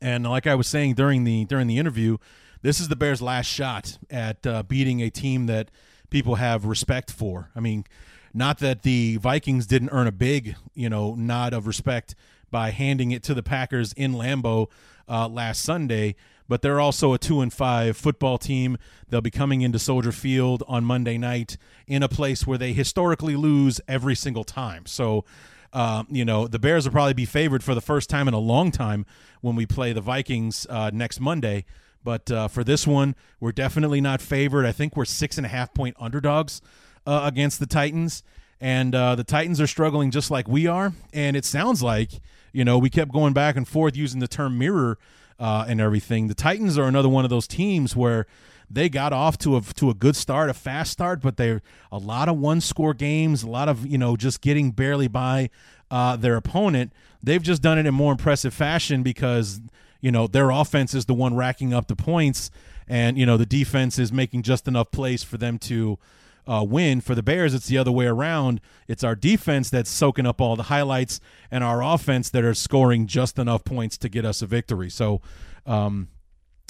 [0.00, 2.18] And like I was saying during the during the interview,
[2.62, 5.70] this is the Bears' last shot at uh, beating a team that
[6.10, 7.50] people have respect for.
[7.54, 7.84] I mean,
[8.32, 12.14] not that the Vikings didn't earn a big, you know, nod of respect
[12.50, 14.70] by handing it to the Packers in Lambeau
[15.08, 16.14] uh, last Sunday,
[16.48, 18.78] but they're also a two and five football team.
[19.08, 21.56] They'll be coming into Soldier Field on Monday night
[21.86, 24.86] in a place where they historically lose every single time.
[24.86, 25.24] So,
[25.72, 28.38] uh, you know, the Bears will probably be favored for the first time in a
[28.38, 29.06] long time
[29.40, 31.64] when we play the Vikings uh, next Monday.
[32.04, 34.66] But uh, for this one, we're definitely not favored.
[34.66, 36.60] I think we're six and a half point underdogs
[37.06, 38.22] uh, against the Titans.
[38.60, 40.92] And uh, the Titans are struggling just like we are.
[41.12, 42.20] And it sounds like,
[42.52, 44.98] you know, we kept going back and forth using the term mirror
[45.38, 46.28] uh, and everything.
[46.28, 48.26] The Titans are another one of those teams where
[48.70, 51.60] they got off to a to a good start, a fast start, but they're
[51.90, 55.50] a lot of one score games, a lot of you know just getting barely by
[55.90, 56.92] uh, their opponent.
[57.22, 59.60] They've just done it in more impressive fashion because
[60.02, 62.50] you know their offense is the one racking up the points,
[62.86, 65.98] and you know the defense is making just enough plays for them to
[66.46, 67.00] uh, win.
[67.00, 68.60] For the Bears, it's the other way around.
[68.88, 71.20] It's our defense that's soaking up all the highlights,
[71.50, 74.90] and our offense that are scoring just enough points to get us a victory.
[74.90, 75.22] So,
[75.64, 76.08] um,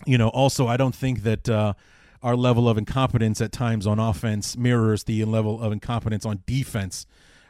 [0.07, 1.73] you know, also I don't think that uh,
[2.23, 7.07] our level of incompetence at times on offense mirrors the level of incompetence on defense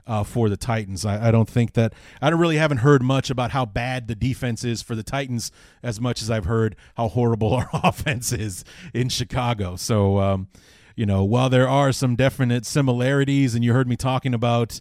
[0.07, 1.05] uh, for the Titans.
[1.05, 4.15] I, I, don't think that I don't really haven't heard much about how bad the
[4.15, 5.53] defense is for the Titans
[5.83, 9.77] as much as I've heard how horrible our offense is in Chicago.
[9.77, 10.49] So, um,
[10.97, 14.81] you know, while there are some definite similarities, and you heard me talking about,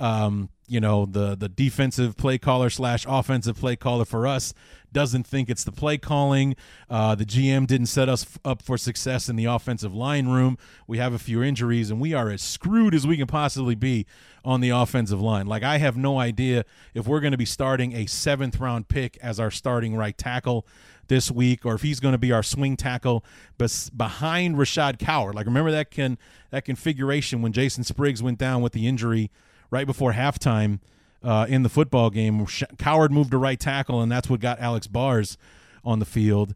[0.00, 4.54] um, you know, the the defensive play caller slash offensive play caller for us
[4.90, 6.56] doesn't think it's the play calling.
[6.88, 10.56] Uh, the GM didn't set us f- up for success in the offensive line room.
[10.86, 14.06] We have a few injuries, and we are as screwed as we can possibly be
[14.44, 15.46] on the offensive line.
[15.46, 19.18] Like, I have no idea if we're going to be starting a seventh round pick
[19.18, 20.66] as our starting right tackle
[21.08, 23.24] this week, or if he's going to be our swing tackle
[23.58, 25.34] bes- behind Rashad Coward.
[25.34, 26.16] Like, remember that can
[26.50, 29.30] that configuration when Jason Spriggs went down with the injury
[29.72, 30.78] right before halftime
[31.24, 32.46] uh, in the football game.
[32.78, 35.36] Coward moved to right tackle, and that's what got Alex Bars
[35.84, 36.54] on the field.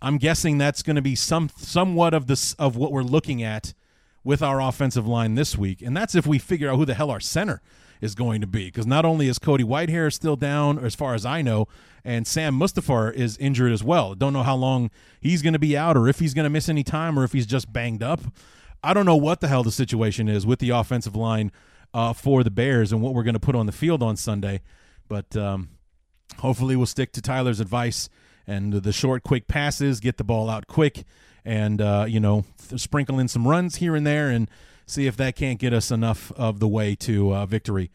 [0.00, 3.74] I'm guessing that's going to be some somewhat of this of what we're looking at
[4.22, 7.10] with our offensive line this week, and that's if we figure out who the hell
[7.10, 7.60] our center
[8.00, 8.66] is going to be.
[8.66, 11.66] Because not only is Cody Whitehair still down, as far as I know,
[12.04, 14.14] and Sam Mustipher is injured as well.
[14.14, 14.90] Don't know how long
[15.20, 17.32] he's going to be out, or if he's going to miss any time, or if
[17.32, 18.20] he's just banged up.
[18.84, 21.50] I don't know what the hell the situation is with the offensive line
[21.94, 24.60] uh, for the Bears and what we're going to put on the field on Sunday.
[25.08, 25.70] But um,
[26.38, 28.08] hopefully, we'll stick to Tyler's advice
[28.46, 31.04] and the short, quick passes, get the ball out quick,
[31.44, 32.44] and uh, you know,
[32.76, 34.50] sprinkle in some runs here and there, and
[34.86, 37.90] see if that can't get us enough of the way to uh, victory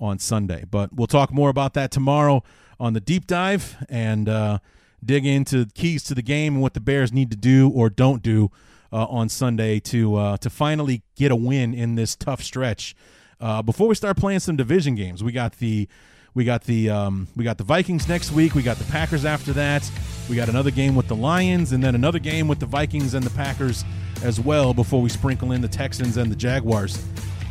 [0.00, 0.64] on Sunday.
[0.68, 2.42] But we'll talk more about that tomorrow
[2.80, 4.58] on the deep dive and uh,
[5.04, 8.22] dig into keys to the game and what the Bears need to do or don't
[8.22, 8.50] do
[8.92, 12.94] uh, on Sunday to uh, to finally get a win in this tough stretch
[13.40, 15.88] uh, before we start playing some division games, we got the
[16.34, 18.54] we got the um, we got the Vikings next week.
[18.54, 19.90] We got the Packers after that.
[20.28, 23.24] We got another game with the Lions, and then another game with the Vikings and
[23.24, 23.84] the Packers
[24.22, 24.74] as well.
[24.74, 27.04] Before we sprinkle in the Texans and the Jaguars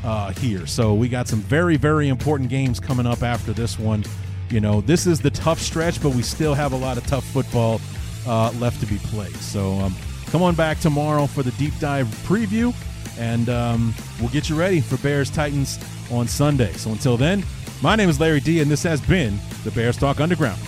[0.04, 4.04] uh, here, so we got some very very important games coming up after this one.
[4.50, 7.26] You know, this is the tough stretch, but we still have a lot of tough
[7.26, 7.82] football
[8.26, 9.36] uh, left to be played.
[9.36, 9.96] So um,
[10.28, 12.74] come on back tomorrow for the deep dive preview
[13.18, 15.80] and um, we'll get you ready for Bears Titans
[16.12, 16.72] on Sunday.
[16.74, 17.44] So until then,
[17.82, 20.60] my name is Larry D, and this has been the Bears Talk Underground.